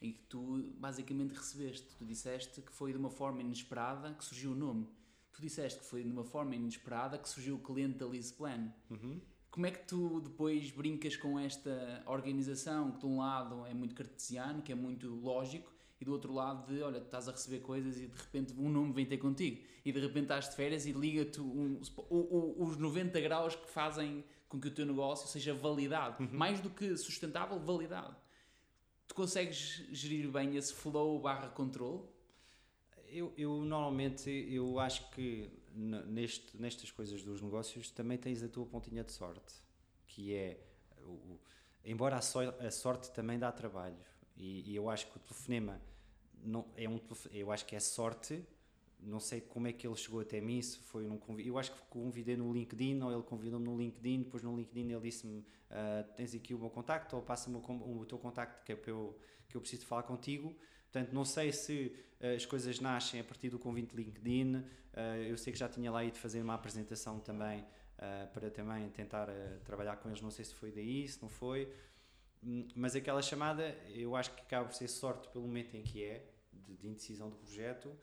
[0.00, 1.86] em que tu basicamente recebeste.
[1.96, 4.88] Tu disseste que foi de uma forma inesperada que surgiu o nome.
[5.32, 8.72] Tu disseste que foi de uma forma inesperada que surgiu o cliente da Liz Plan.
[8.90, 9.20] Uhum.
[9.48, 13.94] Como é que tu depois brincas com esta organização que de um lado é muito
[13.94, 15.71] cartesiano, que é muito lógico,
[16.02, 18.92] e do outro lado de, olha, estás a receber coisas e de repente um nome
[18.92, 19.62] vem ter contigo.
[19.84, 21.80] E de repente estás de férias e liga-te um,
[22.58, 26.24] os 90 graus que fazem com que o teu negócio seja validado.
[26.24, 26.28] Uhum.
[26.32, 28.16] Mais do que sustentável, validado.
[29.06, 32.02] Tu consegues gerir bem esse flow barra controle?
[33.06, 38.66] Eu, eu normalmente eu acho que neste, nestas coisas dos negócios também tens a tua
[38.66, 39.54] pontinha de sorte,
[40.08, 40.58] que é
[41.04, 41.38] o,
[41.84, 43.96] embora a, so, a, sorte também dá trabalho
[44.36, 45.80] e, e, eu acho que o telefonema
[46.42, 47.00] não é um
[47.32, 48.44] eu acho que é sorte
[49.02, 51.18] não sei como é que ele chegou até mim, se foi num.
[51.38, 55.00] Eu acho que convidei no LinkedIn, ou ele convidou-me no LinkedIn, depois no LinkedIn ele
[55.00, 58.78] disse-me: uh, Tens aqui o meu contacto, ou passa-me o, o, teu contacto que é
[58.86, 59.18] eu,
[59.48, 60.56] que eu preciso falar contigo.
[60.84, 64.56] Portanto, não sei se uh, as coisas nascem a partir do convite LinkedIn.
[64.56, 64.64] Uh,
[65.28, 67.64] eu sei que já tinha lá ido fazer uma apresentação também,
[68.32, 69.28] para também tentar
[69.64, 70.20] trabalhar com eles.
[70.20, 71.72] Não sei se foi daí, se não foi.
[72.42, 76.02] Hum, mas aquela chamada, eu acho que acaba por ser sorte pelo momento em que
[76.02, 76.24] é,
[76.66, 77.96] de, de indecisão do projeto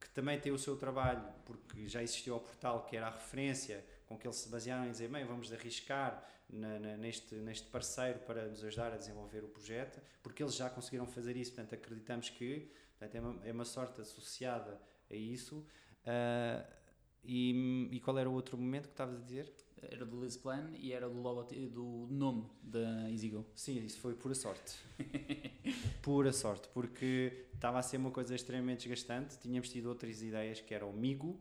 [0.00, 3.84] que também tem o seu trabalho, porque já existiu o portal que era a referência
[4.06, 8.20] com que eles se basearam em dizer, bem, vamos arriscar na, na, neste, neste parceiro
[8.20, 12.30] para nos ajudar a desenvolver o projeto, porque eles já conseguiram fazer isso, portanto acreditamos
[12.30, 14.80] que portanto, é, uma, é uma sorte associada
[15.10, 15.66] a isso.
[16.04, 16.76] Uh,
[17.24, 19.52] e, e, qual era o outro momento que estavas a dizer?
[19.82, 23.44] Era do Liz Plan e era do, logo, do nome da EasyGo.
[23.54, 24.76] Sim, isso foi pura sorte.
[26.06, 29.36] pura sorte, porque estava a ser uma coisa extremamente desgastante.
[29.40, 31.36] Tínhamos tido outras ideias que era o Migo,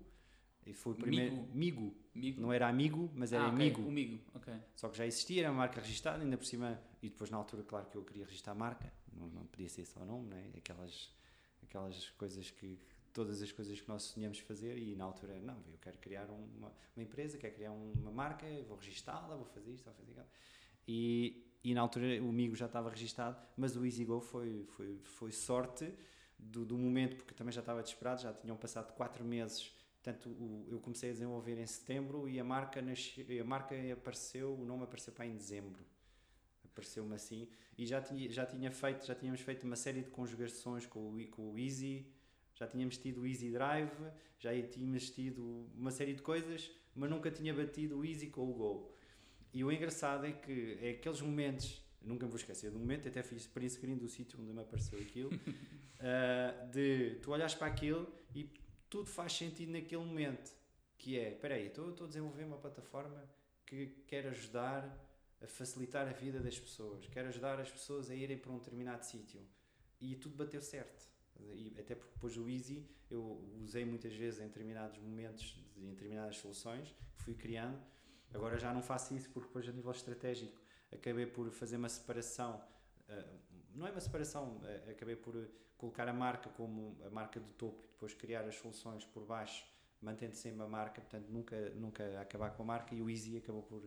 [0.65, 1.35] e foi o primeiro.
[1.35, 1.53] Migo.
[1.53, 1.95] Migo.
[2.15, 2.41] Migo.
[2.41, 3.67] Não era amigo, mas era ah, okay.
[3.67, 3.81] amigo.
[3.83, 4.51] O Migo, ok.
[4.75, 6.81] Só que já existia, era uma marca registrada, ainda por cima.
[6.99, 9.85] E depois, na altura, claro que eu queria registrar a marca, não, não podia ser
[9.85, 10.49] só o nome, não é?
[10.57, 11.13] Aquelas,
[11.61, 12.79] aquelas coisas que.
[13.13, 16.73] Todas as coisas que nós sonhamos fazer, e na altura, não, eu quero criar uma,
[16.97, 20.25] uma empresa, quero criar uma marca, vou registá-la, vou fazer isto, vou fazer aquilo.
[20.85, 25.31] E, e na altura o Migo já estava registado, mas o EasyGo foi, foi, foi
[25.31, 25.91] sorte
[26.37, 30.67] do, do momento, porque também já estava desesperado, já tinham passado quatro meses Portanto, o,
[30.69, 34.83] eu comecei a desenvolver em setembro e a marca, nasce, a marca apareceu, o nome
[34.83, 35.83] apareceu para em dezembro.
[36.63, 37.47] Apareceu-me assim.
[37.75, 41.27] E já, tinha, já, tinha feito, já tínhamos feito uma série de conjugações com o,
[41.29, 42.05] com o Easy,
[42.53, 43.89] já tínhamos tido o Easy Drive,
[44.37, 48.53] já tínhamos tido uma série de coisas, mas nunca tinha batido o Easy com o
[48.53, 48.94] Go.
[49.55, 53.23] E o engraçado é que é aqueles momentos, nunca me vou esquecer do momento, até
[53.23, 58.05] fiz print screen do sítio onde me apareceu aquilo, uh, de tu olhas para aquilo
[58.35, 58.51] e
[58.89, 60.51] tudo faz sentido naquele momento,
[60.97, 63.23] que é, espera aí, estou, estou a desenvolver uma plataforma
[63.65, 64.93] que quer ajudar
[65.41, 69.05] a facilitar a vida das pessoas, quer ajudar as pessoas a irem para um determinado
[69.05, 69.39] sítio.
[70.01, 71.09] E tudo bateu certo.
[71.53, 76.35] E até porque depois o Easy eu usei muitas vezes em determinados momentos, em determinadas
[76.35, 77.81] soluções que fui criando.
[78.35, 80.59] Agora já não faço isso porque depois a nível estratégico
[80.91, 82.61] acabei por fazer uma separação.
[83.09, 83.39] Uh,
[83.73, 87.83] não é uma separação, uh, acabei por colocar a marca como a marca do topo
[87.83, 89.65] e depois criar as soluções por baixo,
[90.01, 93.63] mantendo sempre a marca, portanto nunca, nunca acabar com a marca e o Easy acabou
[93.63, 93.81] por,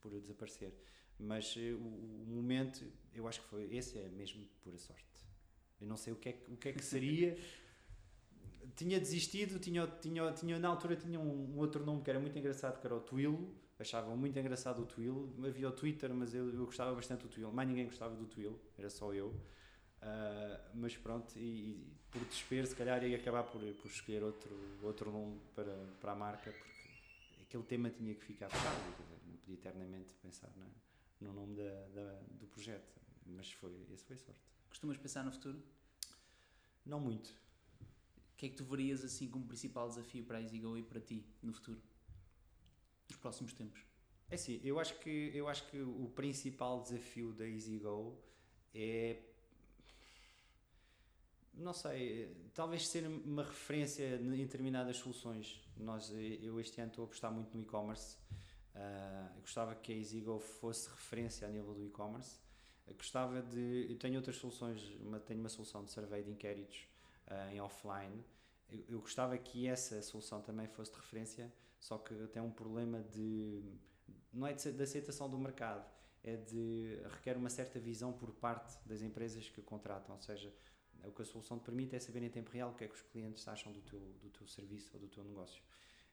[0.00, 0.74] por desaparecer.
[1.18, 2.84] Mas uh, o, o, momento,
[3.14, 5.04] eu acho que foi esse, é mesmo pura sorte.
[5.80, 7.36] Eu não sei o que é, o que, é que seria.
[8.76, 12.36] tinha desistido, tinha, tinha, tinha, na altura tinha um, um, outro nome que era muito
[12.38, 13.54] engraçado, que era o Twillo.
[13.78, 15.34] Achavam muito engraçado o Twillo.
[15.44, 17.52] Havia o Twitter, mas eu, eu gostava bastante do Twillo.
[17.52, 19.28] Mais ninguém gostava do Twillo, era só eu.
[20.04, 24.54] Uh, mas pronto, e, e, por desespero, se calhar ia acabar por, por escolher outro,
[24.82, 28.76] outro nome para, para a marca, porque aquele tema tinha que ficar fechado,
[29.26, 30.66] não podia eternamente pensar na,
[31.22, 34.42] no nome da, da, do projeto, mas foi, esse foi sorte.
[34.68, 35.58] Costumas pensar no futuro?
[36.84, 37.30] Não muito.
[37.30, 41.00] O que é que tu verias assim como principal desafio para a EasyGo e para
[41.00, 41.80] ti no futuro?
[43.08, 43.80] Nos próximos tempos?
[44.30, 48.18] É assim, eu acho que, eu acho que o principal desafio da EasyGo
[48.74, 49.18] é
[51.56, 55.60] não sei, talvez ser uma referência em determinadas soluções.
[55.76, 56.10] Nós,
[56.42, 58.16] eu este ano estou a apostar muito no e-commerce.
[58.74, 62.40] Uh, gostava que a EasyGo fosse referência a nível do e-commerce.
[62.96, 63.86] Gostava de.
[63.88, 66.86] Eu tenho outras soluções, uma, tenho uma solução de survey de inquéritos
[67.28, 68.24] uh, em offline.
[68.68, 71.52] Eu, eu, gostava que essa solução também fosse de referência,
[71.84, 73.62] só que tem um problema de.
[74.32, 75.86] Não é de, de aceitação do mercado,
[76.22, 76.98] é de.
[77.10, 80.50] requer uma certa visão por parte das empresas que contratam, ou seja,
[81.04, 82.94] o que a solução te permite é saber em tempo real o que é que
[82.94, 85.62] os clientes acham do teu, do teu serviço ou do teu negócio.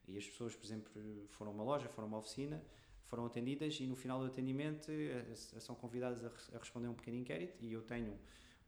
[0.10, 0.92] E as pessoas, por exemplo,
[1.30, 2.62] foram a uma loja, foram a uma oficina,
[3.04, 7.64] foram atendidas e no final do atendimento eh, são convidadas a, responder um pequeno inquérito
[7.64, 8.20] e eu tenho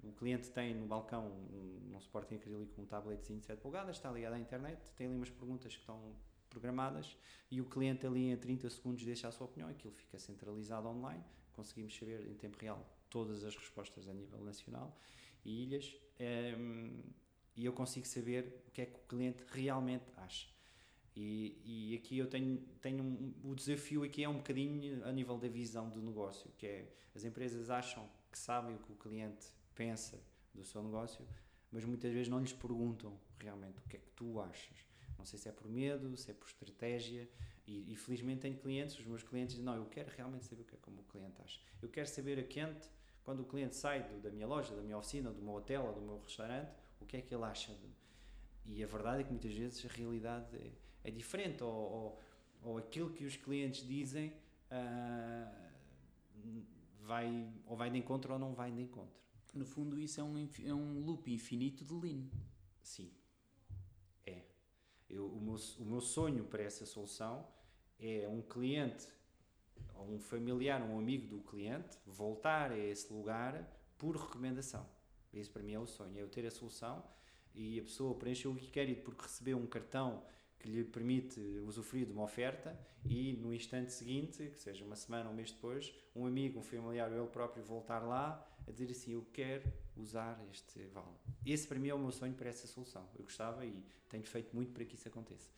[0.03, 3.97] o cliente tem no balcão um, um suporte em acrílico um tabletzinho de 7 polegadas,
[3.97, 6.13] está ligado à internet, tem ali umas perguntas que estão
[6.53, 7.17] programadas
[7.49, 11.23] e o cliente ali em 30 segundos deixa a sua opinião, aquilo fica centralizado online,
[11.51, 14.97] conseguimos saber em tempo real todas as respostas a nível nacional
[15.43, 17.03] e ilhas um, ehm,
[17.55, 20.47] e eu consigo saber o que é que o cliente realmente acha.
[21.15, 25.37] E, e aqui eu tenho, tenho um, o desafio aqui é um bocadinho a nível
[25.37, 29.45] da visão do negócio, que é as empresas acham que sabem o que o cliente
[29.75, 30.19] pensa
[30.53, 31.23] do seu negócio,
[31.71, 34.92] mas muitas vezes não lhes perguntam realmente o que é que tu achas.
[35.23, 37.29] Não sei se é por medo, se é por estratégia,
[37.65, 40.65] e, e felizmente tenho clientes, os meus clientes dizem, não, eu quero realmente saber o
[40.65, 41.61] que é como o cliente acha.
[41.81, 42.89] Eu quero saber a quente
[43.23, 45.93] quando o cliente sai do, da minha loja, da minha oficina, do meu hotel ou
[45.93, 47.73] do meu restaurante, o que é que ele acha?
[47.73, 47.87] De...
[48.65, 50.73] E a verdade é que muitas vezes a realidade é,
[51.05, 52.21] é diferente, ou, ou,
[52.61, 54.33] ou, aquilo que os clientes dizem
[54.71, 55.55] uh,
[56.99, 59.23] vai, ou vai de encontro ou não vai de encontro.
[59.53, 62.25] No fundo, isso é um, é um loop infinito de Lean.
[62.81, 63.09] Sim.
[65.13, 67.47] Eu, o, meu, o meu sonho para essa solução
[67.99, 69.07] é um cliente
[70.09, 74.85] um familiar, um amigo do cliente, voltar a esse lugar por recomendação.
[75.33, 77.03] Esse para mim é o sonho, é eu ter a solução
[77.55, 80.23] e a pessoa preencheu o inquérito porque recebeu um cartão
[80.63, 85.29] que lhe permite usufruir de uma oferta e no instante seguinte, que seja uma semana
[85.29, 89.11] um mês depois, um amigo, um familiar ou ele próprio voltar lá a dizer assim,
[89.11, 91.15] eu quero usar este vale.
[91.45, 93.05] Esse para mim é o meu sonho para essa solução.
[93.15, 95.49] Eu gostava e tenho feito muito para que isso aconteça.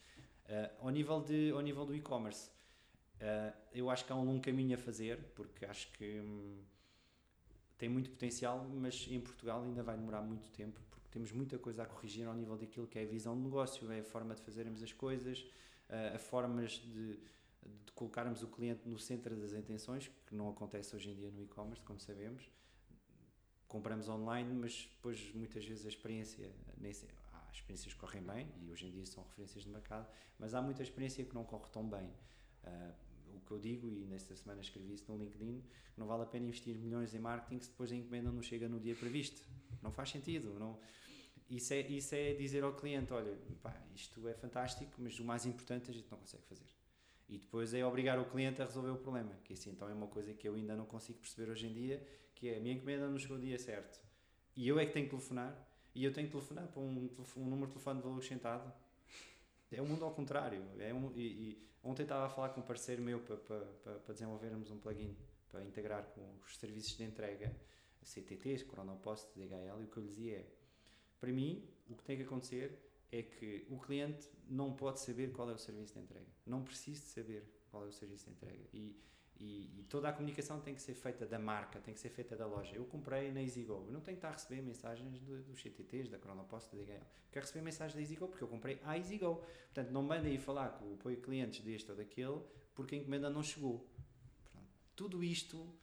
[0.46, 2.50] Uh, ao, nível de, ao nível do e-commerce,
[3.16, 6.58] Uh, eu acho que há um longo caminho a fazer, porque acho que hum,
[7.78, 11.82] tem muito potencial, mas em Portugal ainda vai demorar muito tempo, porque temos muita coisa
[11.82, 14.42] a corrigir ao nível daquilo que é a visão de negócio, é a forma de
[14.42, 15.46] fazermos as coisas,
[15.88, 20.94] uh, a formas de, de, colocarmos o cliente no centro das intenções, que não acontece
[20.94, 22.42] hoje em dia no e-commerce, como sabemos.
[23.66, 28.52] Compramos online, mas depois muitas vezes a experiência, nem sei, há experiências que correm bem
[28.60, 30.06] e hoje em dia são referências de mercado,
[30.38, 32.10] mas há muita experiência que não corre tão bem.
[32.62, 32.92] Uh,
[33.36, 35.64] o que eu digo, e nesta semana escrevi isso no LinkedIn,
[35.96, 38.78] não vale a pena investir milhões em marketing se depois a encomenda não chega no
[38.78, 39.40] dia previsto.
[39.82, 40.58] Não faz sentido.
[40.58, 40.78] Não...
[41.48, 45.46] isso é, isso é dizer ao cliente: olha, pá, isto é fantástico, mas o mais
[45.46, 46.66] importante a gente não consegue fazer.
[47.28, 50.06] E depois é obrigar o cliente a resolver o problema, que assim então é uma
[50.06, 53.08] coisa que eu ainda não consigo perceber hoje em dia, que é a minha encomenda
[53.08, 54.00] não chegou o dia certo.
[54.54, 55.56] E eu é que tenho que telefonar,
[55.94, 58.72] e eu tenho que telefonar para um, um número de telefone de valor acrescentado.
[59.72, 60.62] É o mundo ao contrário.
[60.78, 63.64] É um, e, e ontem estava a falar com um parceiro meu para, para,
[63.98, 65.16] para desenvolvermos um plugin
[65.50, 67.54] para integrar com os serviços de entrega,
[68.02, 70.46] CTTs, Chronopost, DHL, e o que eu lhe dizia é,
[71.26, 71.60] para mim,
[71.90, 72.78] o que tem que acontecer
[73.10, 76.28] é que o cliente não pode saber qual é o serviço de entrega.
[76.46, 78.64] Não precisa de saber qual é o serviço de entrega.
[78.72, 78.96] E,
[79.40, 82.36] e, e, toda a comunicação tem que ser feita da marca, tem que ser feita
[82.36, 82.76] da loja.
[82.76, 86.08] Eu comprei na EasyGo, eu não tenho que estar a receber mensagens do, dos CTTs,
[86.08, 87.04] da Chronopost, da DHL.
[87.32, 89.42] Quero receber mensagens da EasyGo porque eu comprei a EasyGo.
[89.74, 92.40] Portanto, não mandem ir falar com o apoio clientes deste ou daquele
[92.72, 93.84] porque a encomenda não chegou.
[94.44, 95.74] Portanto, tudo isto,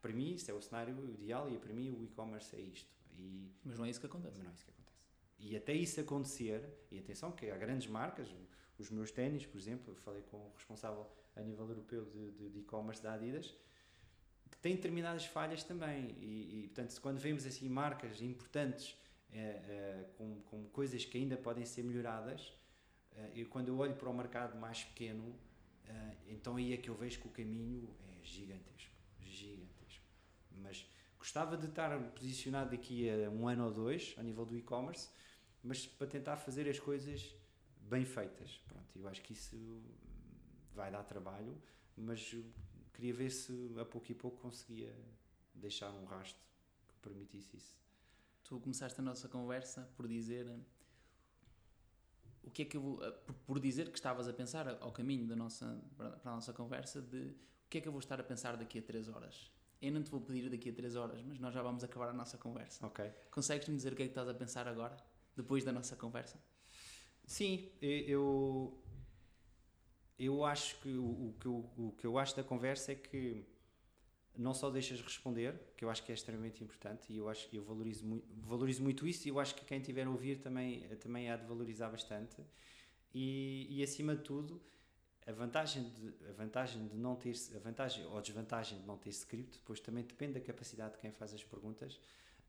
[0.00, 3.02] para mim, isso é o cenário ideal e para mim o e-commerce é isto.
[3.18, 4.36] E, mas não é isso que acontece.
[4.36, 4.81] Mas não é isso que acontece.
[5.42, 8.28] E até isso acontecer, e atenção que há grandes marcas,
[8.78, 13.14] os meus ténis, por exemplo, falei com o responsável a nível europeu de e-commerce da
[13.14, 13.52] Adidas,
[14.48, 16.16] que tem determinadas falhas também.
[16.20, 18.96] E, e, portanto, quando vemos assim marcas importantes
[19.32, 22.52] é, é, com, com coisas que ainda podem ser melhoradas,
[23.16, 25.34] é, e quando eu olho para o mercado mais pequeno,
[26.26, 28.90] então aí é que eu vejo que o caminho é gigantesco.
[29.20, 30.06] Gigantesco.
[30.56, 30.88] Mas
[31.18, 35.10] gostava de estar posicionado daqui a um ano ou dois, a nível do e-commerce,
[35.62, 37.34] mas para tentar fazer as coisas
[37.80, 38.62] bem feitas.
[38.68, 39.82] Pronto, eu acho que isso
[40.74, 41.60] vai dar trabalho,
[41.96, 42.34] mas
[42.92, 44.94] queria ver se a pouco e pouco conseguia
[45.54, 46.42] deixar um rastro
[46.88, 47.76] que permitisse isso.
[48.44, 50.46] Tu começaste a nossa conversa por dizer
[52.42, 55.36] o que é que eu eh, por dizer que estavas a pensar ao caminho da
[55.36, 58.56] nossa para a nossa conversa de o que é que eu vou estar a pensar
[58.56, 59.50] daqui a 3 horas.
[59.80, 62.12] Eu não te vou pedir daqui a 3 horas, mas nós já vamos acabar a
[62.12, 62.86] nossa conversa.
[62.86, 63.10] Ok.
[63.30, 64.96] Consegues-me dizer o que é que estás a pensar agora,
[65.36, 66.38] depois da nossa conversa?
[67.26, 68.78] Sim, eu
[70.18, 73.44] eu acho que o, o, que eu, o que eu acho da conversa é que
[74.36, 77.62] não só deixas responder, que eu acho que é extremamente importante e eu acho eu
[77.62, 81.30] valorizo muito, valorizo muito isso e eu acho que quem tiver a ouvir também também
[81.30, 82.36] há de valorizar bastante
[83.14, 84.62] e, e acima de tudo
[85.26, 89.10] a vantagem de a vantagem de não ter a vantagem ou desvantagem de não ter
[89.10, 91.96] script depois também depende da capacidade de quem faz as perguntas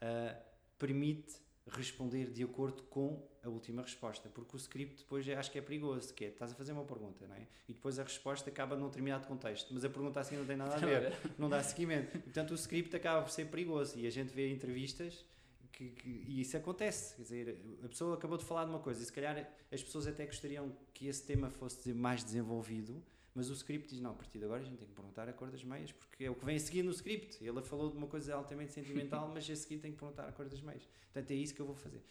[0.01, 0.41] uh,
[0.77, 1.35] permite
[1.71, 5.61] responder de acordo com a última resposta, porque o script depois é, acho que é
[5.61, 7.47] perigoso, que é, estás a fazer uma pergunta, não é?
[7.67, 10.75] E depois a resposta acaba num determinado contexto, mas a pergunta assim não tem nada
[10.75, 12.19] a ver, não dá seguimento.
[12.19, 15.25] Portanto, o script acaba por ser perigoso e a gente vê entrevistas
[15.71, 19.01] que, que, e isso acontece, quer dizer, a pessoa acabou de falar de uma coisa
[19.01, 23.03] e se calhar as pessoas até gostariam que esse tema fosse mais desenvolvido,
[23.35, 25.33] mas o script diz: não, a partir de agora a gente tem que perguntar a
[25.33, 27.43] cor das meias, porque é o que vem a seguir no script.
[27.43, 30.47] Ele falou de uma coisa altamente sentimental, mas a seguir tem que perguntar a cor
[30.47, 30.87] das meias.
[31.11, 32.03] Portanto, é isso que eu vou fazer.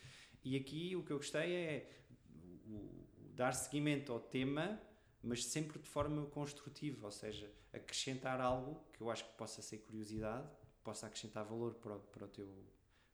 [0.44, 1.90] E aqui o que eu gostei é
[2.66, 4.80] o, o, dar seguimento ao tema,
[5.22, 9.78] mas sempre de forma construtiva, ou seja, acrescentar algo que eu acho que possa ser
[9.78, 10.48] curiosidade,
[10.82, 12.48] possa acrescentar valor para o, para o teu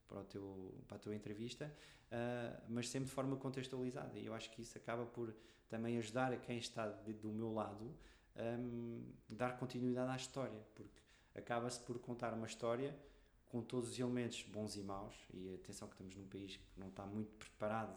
[0.09, 1.70] para, o teu, para a tua entrevista,
[2.06, 4.18] uh, mas sempre de forma contextualizada.
[4.18, 5.34] E eu acho que isso acaba por
[5.68, 7.94] também ajudar a quem está de, do meu lado
[8.36, 11.00] um, dar continuidade à história, porque
[11.34, 12.96] acaba-se por contar uma história
[13.46, 16.88] com todos os elementos bons e maus, e atenção que estamos num país que não
[16.88, 17.96] está muito preparado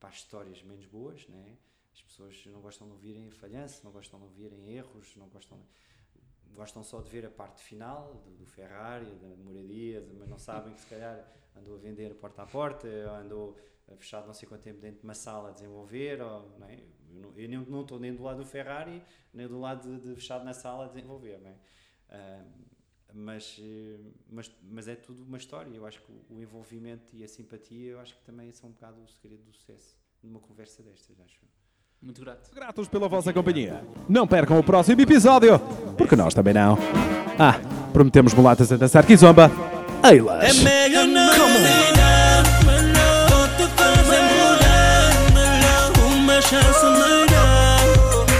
[0.00, 1.56] para as histórias menos boas, né?
[1.92, 5.58] as pessoas não gostam de ouvirem falhanças, não gostam de ouvirem erros, não gostam
[6.52, 10.72] gostam só de ver a parte final do, do Ferrari, da moradia, mas não sabem
[10.72, 12.88] que se calhar andou a vender porta a porta,
[13.20, 13.58] andou
[13.98, 16.82] fechado não sei quanto tempo dentro de uma sala a desenvolver, ou, não é?
[17.36, 19.02] Eu, não, não estou nem do lado do Ferrari,
[19.32, 21.54] nem do lado de, de fechado na sala a desenvolver, não é?
[22.08, 22.66] Uh,
[23.14, 23.60] mas,
[24.30, 25.70] mas, mas é tudo uma história.
[25.74, 29.00] Eu acho que o envolvimento e a simpatia, eu acho que também são um bocado
[29.02, 31.40] o segredo do sucesso numa conversa destas, acho.
[32.00, 32.54] Muito grato.
[32.54, 33.82] Gratos pela vossa companhia.
[34.08, 35.58] Não percam o próximo episódio,
[35.96, 36.76] porque nós também não.
[37.38, 37.58] Ah,
[37.92, 39.50] prometemos mulatas a dançar Kizomba.
[40.04, 40.56] Eilas!
[46.48, 47.16] chance me.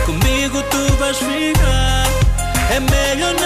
[0.06, 2.06] Comigo tu vais ficar.
[2.70, 3.45] É melhor não.